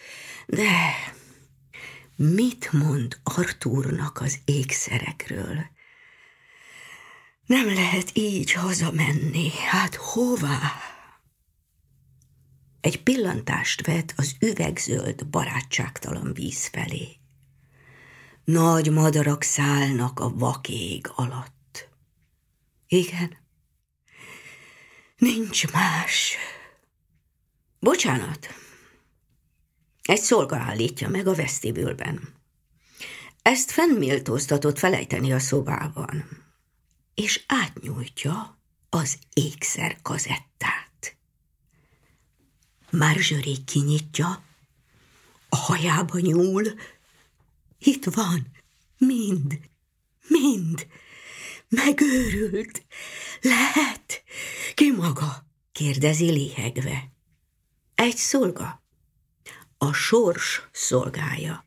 de 0.46 0.94
mit 2.16 2.72
mond 2.72 3.20
Artúrnak 3.22 4.20
az 4.20 4.38
ékszerekről? 4.44 5.70
Nem 7.46 7.66
lehet 7.66 8.10
így 8.12 8.52
hazamenni, 8.52 9.50
hát 9.70 9.94
hová? 9.94 10.72
Egy 12.80 13.02
pillantást 13.02 13.86
vet 13.86 14.14
az 14.16 14.36
üvegzöld, 14.40 15.26
barátságtalan 15.26 16.32
víz 16.34 16.66
felé. 16.66 17.16
Nagy 18.44 18.90
madarak 18.90 19.42
szállnak 19.42 20.20
a 20.20 20.34
vakég 20.34 21.06
alatt. 21.14 21.88
Igen, 22.86 23.36
nincs 25.22 25.72
más. 25.72 26.36
Bocsánat, 27.78 28.54
egy 30.02 30.20
szolga 30.20 30.56
állítja 30.56 31.08
meg 31.08 31.26
a 31.26 31.34
vesztibülben. 31.34 32.34
Ezt 33.42 33.70
fennméltóztatott 33.70 34.78
felejteni 34.78 35.32
a 35.32 35.38
szobában, 35.38 36.24
és 37.14 37.44
átnyújtja 37.46 38.58
az 38.90 39.18
ékszer 39.32 39.98
kazettát. 40.02 41.16
Marjorie 42.90 43.56
kinyitja, 43.64 44.44
a 45.48 45.56
hajába 45.56 46.18
nyúl, 46.18 46.64
itt 47.78 48.04
van, 48.04 48.46
mind, 48.98 49.60
mind, 50.26 50.86
megőrült, 51.68 52.84
lehet, 53.40 54.22
ki 54.74 54.90
maga? 54.90 55.46
kérdezi 55.72 56.30
lihegve. 56.30 57.12
Egy 57.94 58.16
szolga 58.16 58.82
a 59.82 59.92
sors 59.92 60.68
szolgája. 60.72 61.66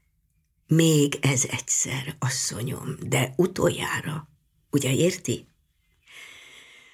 Még 0.67 1.17
ez 1.21 1.45
egyszer, 1.45 2.15
asszonyom, 2.19 2.95
de 3.01 3.33
utoljára, 3.37 4.29
ugye 4.69 4.93
érti? 4.93 5.47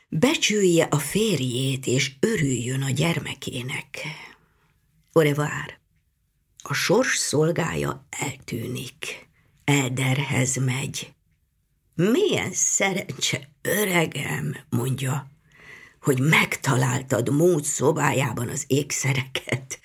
Becsülje 0.10 0.84
a 0.84 1.00
férjét, 1.00 1.88
és 1.88 2.12
örüljön 2.20 2.82
a 2.82 2.90
gyermekének. 2.90 4.00
Orevár, 5.14 5.80
a 6.64 6.74
sors 6.74 7.18
szolgája 7.18 8.06
eltűnik, 8.10 9.28
Ederhez 9.64 10.56
megy. 10.56 11.14
Milyen 11.96 12.54
szerencse, 12.54 13.50
öregem, 13.62 14.58
mondja, 14.70 15.31
hogy 16.02 16.20
megtaláltad 16.20 17.30
mód 17.30 17.64
szobájában 17.64 18.48
az 18.48 18.64
ékszereket, 18.68 19.80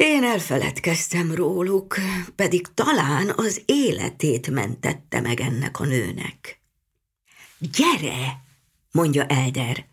én 0.00 0.24
elfeledkeztem 0.24 1.34
róluk, 1.34 1.96
pedig 2.36 2.66
talán 2.74 3.32
az 3.36 3.62
életét 3.66 4.50
mentette 4.50 5.20
meg 5.20 5.40
ennek 5.40 5.80
a 5.80 5.84
nőnek. 5.84 6.60
Gyere, 7.58 8.44
mondja 8.90 9.26
Elder. 9.26 9.86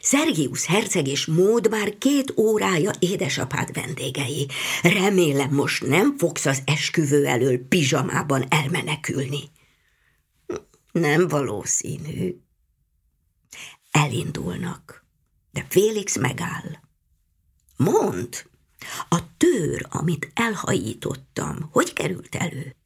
Szergius 0.00 0.66
herceg 0.66 1.06
és 1.06 1.26
mód 1.26 1.70
már 1.70 1.98
két 1.98 2.32
órája 2.36 2.90
édesapád 2.98 3.72
vendégei. 3.72 4.48
Remélem 4.82 5.50
most 5.50 5.86
nem 5.86 6.18
fogsz 6.18 6.46
az 6.46 6.62
esküvő 6.64 7.26
elől 7.26 7.68
pizsamában 7.68 8.44
elmenekülni. 8.48 9.50
Nem 10.92 11.28
valószínű. 11.28 12.36
Elindulnak, 13.92 15.04
de 15.50 15.66
Félix 15.68 16.18
megáll. 16.18 16.78
Mond, 17.76 18.46
a 19.08 19.18
tőr, 19.36 19.86
amit 19.90 20.30
elhajítottam, 20.34 21.68
hogy 21.72 21.92
került 21.92 22.34
elő? 22.34 22.76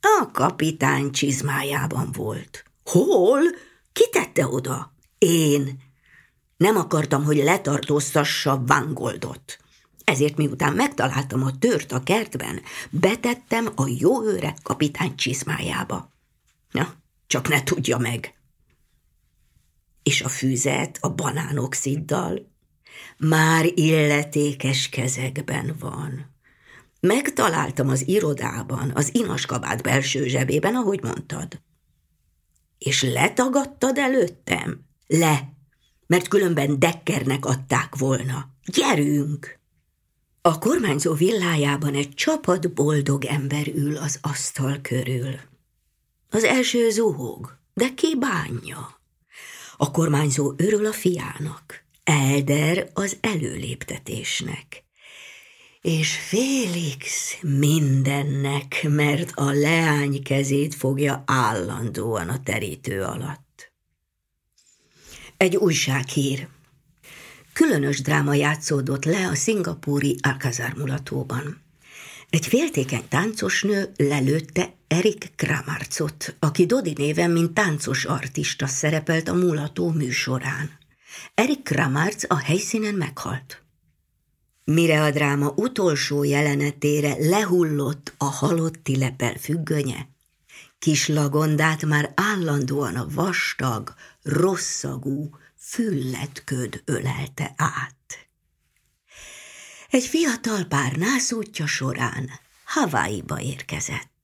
A 0.00 0.30
kapitány 0.32 1.10
csizmájában 1.10 2.12
volt. 2.12 2.64
Hol? 2.84 3.40
Ki 3.92 4.08
tette 4.10 4.46
oda? 4.46 4.92
Én. 5.18 5.82
Nem 6.56 6.76
akartam, 6.76 7.24
hogy 7.24 7.36
letartóztassa 7.36 8.62
Vangoldot. 8.66 9.58
Ezért 10.04 10.36
miután 10.36 10.74
megtaláltam 10.74 11.42
a 11.42 11.58
tört 11.58 11.92
a 11.92 12.02
kertben, 12.02 12.60
betettem 12.90 13.68
a 13.74 13.86
jó 13.98 14.24
őre 14.24 14.54
kapitány 14.62 15.14
csizmájába. 15.14 16.10
Na, 16.70 16.94
csak 17.26 17.48
ne 17.48 17.62
tudja 17.62 17.98
meg. 17.98 18.37
És 20.08 20.22
a 20.22 20.28
füzet 20.28 20.98
a 21.00 21.08
banánoxiddal 21.08 22.50
már 23.18 23.64
illetékes 23.74 24.88
kezekben 24.88 25.76
van. 25.78 26.34
Megtaláltam 27.00 27.88
az 27.88 28.08
irodában, 28.08 28.90
az 28.94 29.14
inaskabát 29.14 29.82
belső 29.82 30.26
zsebében, 30.26 30.74
ahogy 30.74 31.02
mondtad. 31.02 31.60
És 32.78 33.02
letagadtad 33.02 33.98
előttem? 33.98 34.84
Le, 35.06 35.52
mert 36.06 36.28
különben 36.28 36.78
Deckernek 36.78 37.44
adták 37.44 37.96
volna. 37.96 38.50
Gyerünk! 38.64 39.58
A 40.40 40.58
kormányzó 40.58 41.12
villájában 41.12 41.94
egy 41.94 42.14
csapat 42.14 42.72
boldog 42.72 43.24
ember 43.24 43.66
ül 43.66 43.96
az 43.96 44.18
asztal 44.22 44.78
körül. 44.82 45.34
Az 46.30 46.44
első 46.44 46.90
zuhog, 46.90 47.58
de 47.74 47.94
ki 47.94 48.16
bánja? 48.18 48.97
A 49.80 49.90
kormányzó 49.90 50.52
örül 50.56 50.86
a 50.86 50.92
fiának, 50.92 51.84
Elder 52.04 52.90
az 52.94 53.16
előléptetésnek. 53.20 54.84
És 55.80 56.16
Félix 56.16 57.36
mindennek, 57.42 58.86
mert 58.88 59.30
a 59.34 59.50
leány 59.50 60.22
kezét 60.22 60.74
fogja 60.74 61.22
állandóan 61.26 62.28
a 62.28 62.42
terítő 62.42 63.02
alatt. 63.02 63.72
Egy 65.36 65.56
újsághír. 65.56 66.48
Különös 67.52 68.02
dráma 68.02 68.34
játszódott 68.34 69.04
le 69.04 69.28
a 69.28 69.34
szingapúri 69.34 70.16
Alcazar 70.22 70.74
mulatóban. 70.76 71.67
Egy 72.30 72.46
féltékeny 72.46 73.08
táncosnő 73.08 73.92
lelőtte 73.96 74.74
Erik 74.88 75.32
Kramarcot, 75.36 76.36
aki 76.38 76.66
Dodi 76.66 76.92
néven, 76.96 77.30
mint 77.30 77.54
táncos 77.54 78.04
artista 78.04 78.66
szerepelt 78.66 79.28
a 79.28 79.34
mulató 79.34 79.90
műsorán. 79.90 80.70
Erik 81.34 81.62
Kramarc 81.62 82.24
a 82.28 82.36
helyszínen 82.36 82.94
meghalt. 82.94 83.62
Mire 84.64 85.02
a 85.02 85.10
dráma 85.10 85.52
utolsó 85.56 86.24
jelenetére 86.24 87.14
lehullott 87.18 88.14
a 88.16 88.24
halotti 88.24 88.98
lepel 88.98 89.34
függönye, 89.34 90.08
kis 90.78 91.08
lagondát 91.08 91.84
már 91.84 92.12
állandóan 92.14 92.96
a 92.96 93.06
vastag, 93.14 93.94
rosszagú, 94.22 95.30
fülletköd 95.56 96.82
ölelte 96.84 97.54
át. 97.56 97.97
Egy 99.90 100.04
fiatal 100.06 100.64
pár 100.64 100.96
nászútja 100.96 101.66
során 101.66 102.30
Hawaii-ba 102.64 103.40
érkezett. 103.40 104.17